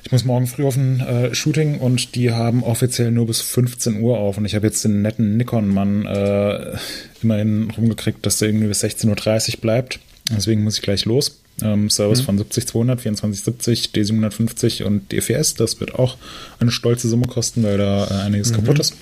[0.02, 4.00] ich muss morgen früh auf ein äh, Shooting und die haben offiziell nur bis 15
[4.00, 6.76] Uhr auf und ich habe jetzt den netten Nikon-Mann äh,
[7.22, 10.00] immerhin rumgekriegt, dass der irgendwie bis 16.30 Uhr bleibt.
[10.30, 11.41] Deswegen muss ich gleich los.
[11.60, 15.54] Ähm, Service von 70-200, 2470, D750 und DFS.
[15.54, 16.16] Das wird auch
[16.58, 18.94] eine stolze Summe kosten, weil da äh, einiges kaputt ist.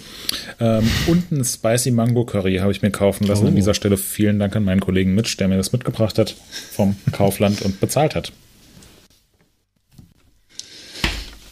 [0.59, 3.45] Ähm, und ein Spicy Mango Curry habe ich mir kaufen lassen.
[3.45, 3.49] Oh.
[3.49, 6.35] An dieser Stelle vielen Dank an meinen Kollegen Mitch, der mir das mitgebracht hat
[6.73, 8.33] vom Kaufland und bezahlt hat.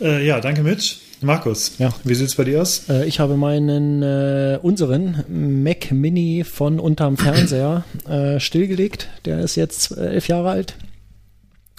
[0.01, 0.97] Äh, ja, danke Mitch.
[1.21, 1.93] Markus, Ja.
[2.05, 2.89] wie sieht's bei dir aus?
[2.89, 9.09] Äh, ich habe meinen, äh, unseren Mac Mini von unterm Fernseher äh, stillgelegt.
[9.25, 10.75] Der ist jetzt elf Jahre alt.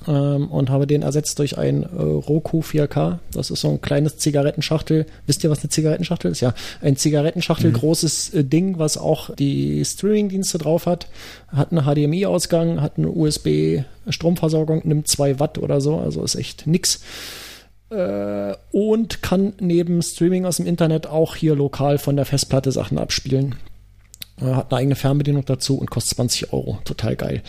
[0.10, 3.20] Ähm, und habe den ersetzt durch ein äh, Roku 4K.
[3.32, 5.06] Das ist so ein kleines Zigarettenschachtel.
[5.28, 6.40] Wisst ihr, was eine Zigarettenschachtel ist?
[6.42, 11.06] Ja, ein Zigarettenschachtel, großes äh, Ding, was auch die Streaming-Dienste drauf hat.
[11.50, 15.98] Hat einen HDMI-Ausgang, hat eine USB-Stromversorgung, nimmt zwei Watt oder so.
[15.98, 17.02] Also ist echt nix
[17.92, 22.98] äh, und kann neben Streaming aus dem Internet auch hier lokal von der Festplatte Sachen
[22.98, 23.56] abspielen.
[24.42, 26.80] Äh, hat eine eigene Fernbedienung dazu und kostet 20 Euro.
[26.84, 27.44] Total geil.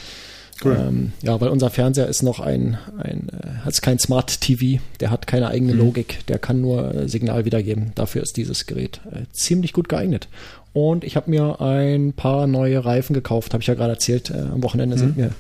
[0.63, 0.77] Cool.
[0.79, 5.11] Ähm, ja, weil unser Fernseher ist noch ein, ein äh, hat kein Smart TV, der
[5.11, 7.93] hat keine eigene Logik, der kann nur äh, Signal wiedergeben.
[7.95, 10.29] Dafür ist dieses Gerät äh, ziemlich gut geeignet.
[10.73, 14.31] Und ich habe mir ein paar neue Reifen gekauft, habe ich ja gerade erzählt.
[14.31, 15.31] Äh, am Wochenende sind mir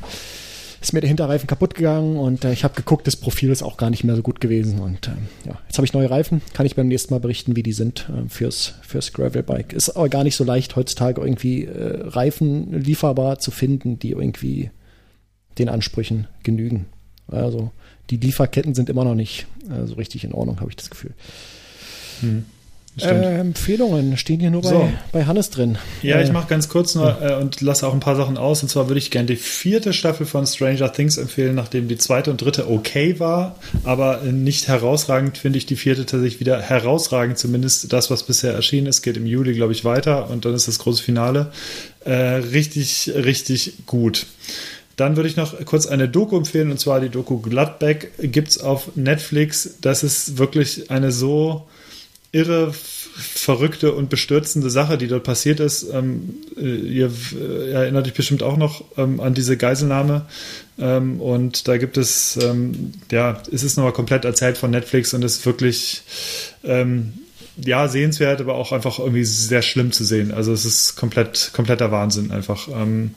[0.80, 3.76] ist mir der Hinterreifen kaputt gegangen und äh, ich habe geguckt, das Profil ist auch
[3.76, 4.80] gar nicht mehr so gut gewesen.
[4.80, 7.62] Und ähm, ja, jetzt habe ich neue Reifen, kann ich beim nächsten Mal berichten, wie
[7.62, 9.74] die sind äh, fürs, fürs Gravelbike.
[9.74, 14.70] Ist aber gar nicht so leicht heutzutage irgendwie äh, Reifen lieferbar zu finden, die irgendwie
[15.60, 16.86] den Ansprüchen genügen.
[17.28, 17.70] Also
[18.10, 21.14] die Lieferketten sind immer noch nicht äh, so richtig in Ordnung, habe ich das Gefühl.
[22.96, 23.24] Stimmt.
[23.24, 24.92] Äh, Empfehlungen stehen hier nur bei, So.
[25.12, 25.78] bei Hannes drin.
[26.02, 28.62] Ja, äh, ich mache ganz kurz nur äh, und lasse auch ein paar Sachen aus.
[28.62, 32.32] Und zwar würde ich gerne die vierte Staffel von Stranger Things empfehlen, nachdem die zweite
[32.32, 37.38] und dritte okay war, aber äh, nicht herausragend finde ich die vierte tatsächlich wieder herausragend.
[37.38, 40.66] Zumindest das, was bisher erschienen ist, geht im Juli, glaube ich, weiter und dann ist
[40.66, 41.52] das große Finale.
[42.04, 44.26] Äh, richtig, richtig gut.
[45.00, 48.96] Dann würde ich noch kurz eine Doku empfehlen, und zwar die Doku Gladbeck gibt's auf
[48.96, 49.76] Netflix.
[49.80, 51.66] Das ist wirklich eine so
[52.32, 55.86] irre, verrückte und bestürzende Sache, die dort passiert ist.
[55.90, 60.26] Ähm, äh, ihr äh, erinnert euch bestimmt auch noch ähm, an diese Geiselnahme.
[60.78, 65.24] Ähm, und da gibt es, ähm, ja, es ist nochmal komplett erzählt von Netflix und
[65.24, 66.02] es ist wirklich,
[66.62, 67.14] ähm,
[67.56, 70.30] ja, sehenswert, aber auch einfach irgendwie sehr schlimm zu sehen.
[70.30, 72.68] Also es ist komplett, kompletter Wahnsinn einfach.
[72.68, 73.14] Ähm,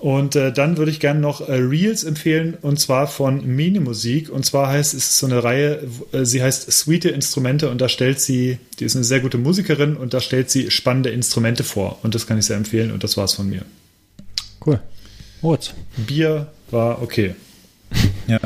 [0.00, 4.30] und äh, dann würde ich gerne noch äh, Reels empfehlen und zwar von Minimusik.
[4.30, 7.88] Und zwar heißt es ist so eine Reihe, äh, sie heißt Sweete Instrumente und da
[7.88, 11.98] stellt sie, die ist eine sehr gute Musikerin und da stellt sie spannende Instrumente vor.
[12.04, 13.62] Und das kann ich sehr empfehlen und das war's von mir.
[14.64, 14.78] Cool.
[15.42, 15.72] Moritz.
[15.96, 17.34] Bier war okay.
[18.28, 18.40] Ja,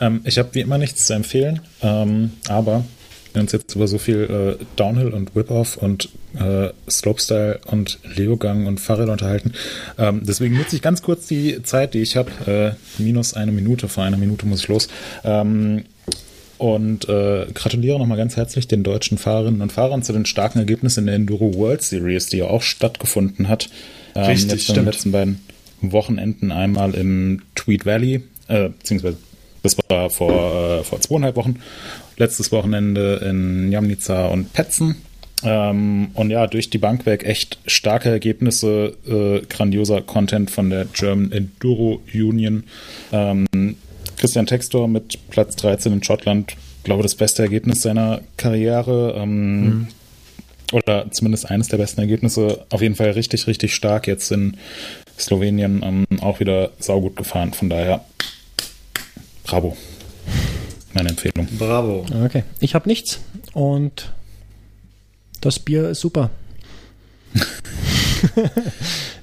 [0.00, 2.84] ähm, ich habe wie immer nichts zu empfehlen, ähm, aber
[3.32, 6.08] wir uns jetzt über so viel äh, Downhill und Whip-Off und
[6.38, 9.52] äh, Slopestyle und Leogang und Fahrrad unterhalten.
[9.98, 13.88] Ähm, deswegen nutze ich ganz kurz die Zeit, die ich habe, äh, minus eine Minute,
[13.88, 14.88] vor einer Minute muss ich los.
[15.24, 15.84] Ähm,
[16.58, 21.00] und äh, gratuliere nochmal ganz herzlich den deutschen Fahrerinnen und Fahrern zu den starken Ergebnissen
[21.00, 23.68] in der Enduro World Series, die ja auch stattgefunden hat.
[24.14, 24.86] Ähm, Richtig, jetzt in den stimmt.
[24.86, 25.40] letzten beiden
[25.80, 29.16] Wochenenden einmal im Tweed Valley, äh, beziehungsweise
[29.62, 31.56] das war vor, äh, vor zweieinhalb Wochen.
[32.16, 34.96] Letztes Wochenende in Jamnica und Petzen.
[35.42, 40.86] Ähm, und ja, durch die Bank weg echt starke Ergebnisse, äh, grandioser Content von der
[40.86, 42.64] German Enduro Union.
[43.12, 43.46] Ähm,
[44.16, 49.14] Christian Textor mit Platz 13 in Schottland, glaube das beste Ergebnis seiner Karriere.
[49.18, 49.88] Ähm,
[50.72, 52.64] Oder zumindest eines der besten Ergebnisse.
[52.70, 54.06] Auf jeden Fall richtig, richtig stark.
[54.06, 54.56] Jetzt in
[55.18, 57.52] Slowenien ähm, auch wieder saugut gefahren.
[57.52, 58.04] Von daher,
[59.44, 59.76] bravo.
[60.94, 61.48] Meine Empfehlung.
[61.58, 62.06] Bravo.
[62.24, 62.44] Okay.
[62.60, 63.20] Ich habe nichts
[63.52, 64.12] und
[65.44, 66.30] das Bier ist super.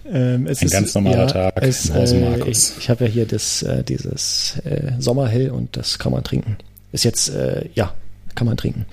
[0.06, 2.76] ähm, es Ein ganz normaler Tag Es, im Hause äh, Markus.
[2.78, 6.58] ich habe ja hier das, äh, dieses äh, Sommerhell und das kann man trinken.
[6.92, 7.94] Ist jetzt, äh, ja,
[8.36, 8.86] kann man trinken.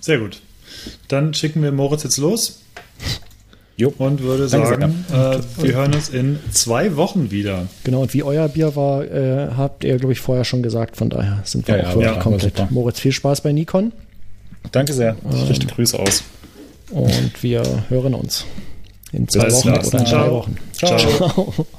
[0.00, 0.40] Sehr gut.
[1.08, 2.60] Dann schicken wir Moritz jetzt los
[3.76, 3.92] Jo.
[3.98, 7.66] und würde Danke sagen, äh, wir hören uns in zwei Wochen wieder.
[7.84, 10.96] Genau, und wie euer Bier war, äh, habt ihr, glaube ich, vorher schon gesagt.
[10.96, 12.70] Von daher sind wir Ja, auch ja, wirklich ja, komplett.
[12.70, 13.92] Moritz, viel Spaß bei Nikon
[14.72, 15.16] Danke sehr.
[15.32, 16.22] Ich richte Grüße aus.
[16.90, 18.44] und wir hören uns
[19.12, 20.30] in zwei Bis Wochen oder in drei Ciao.
[20.32, 20.56] Wochen.
[20.72, 20.98] Ciao.
[20.98, 21.54] Ciao.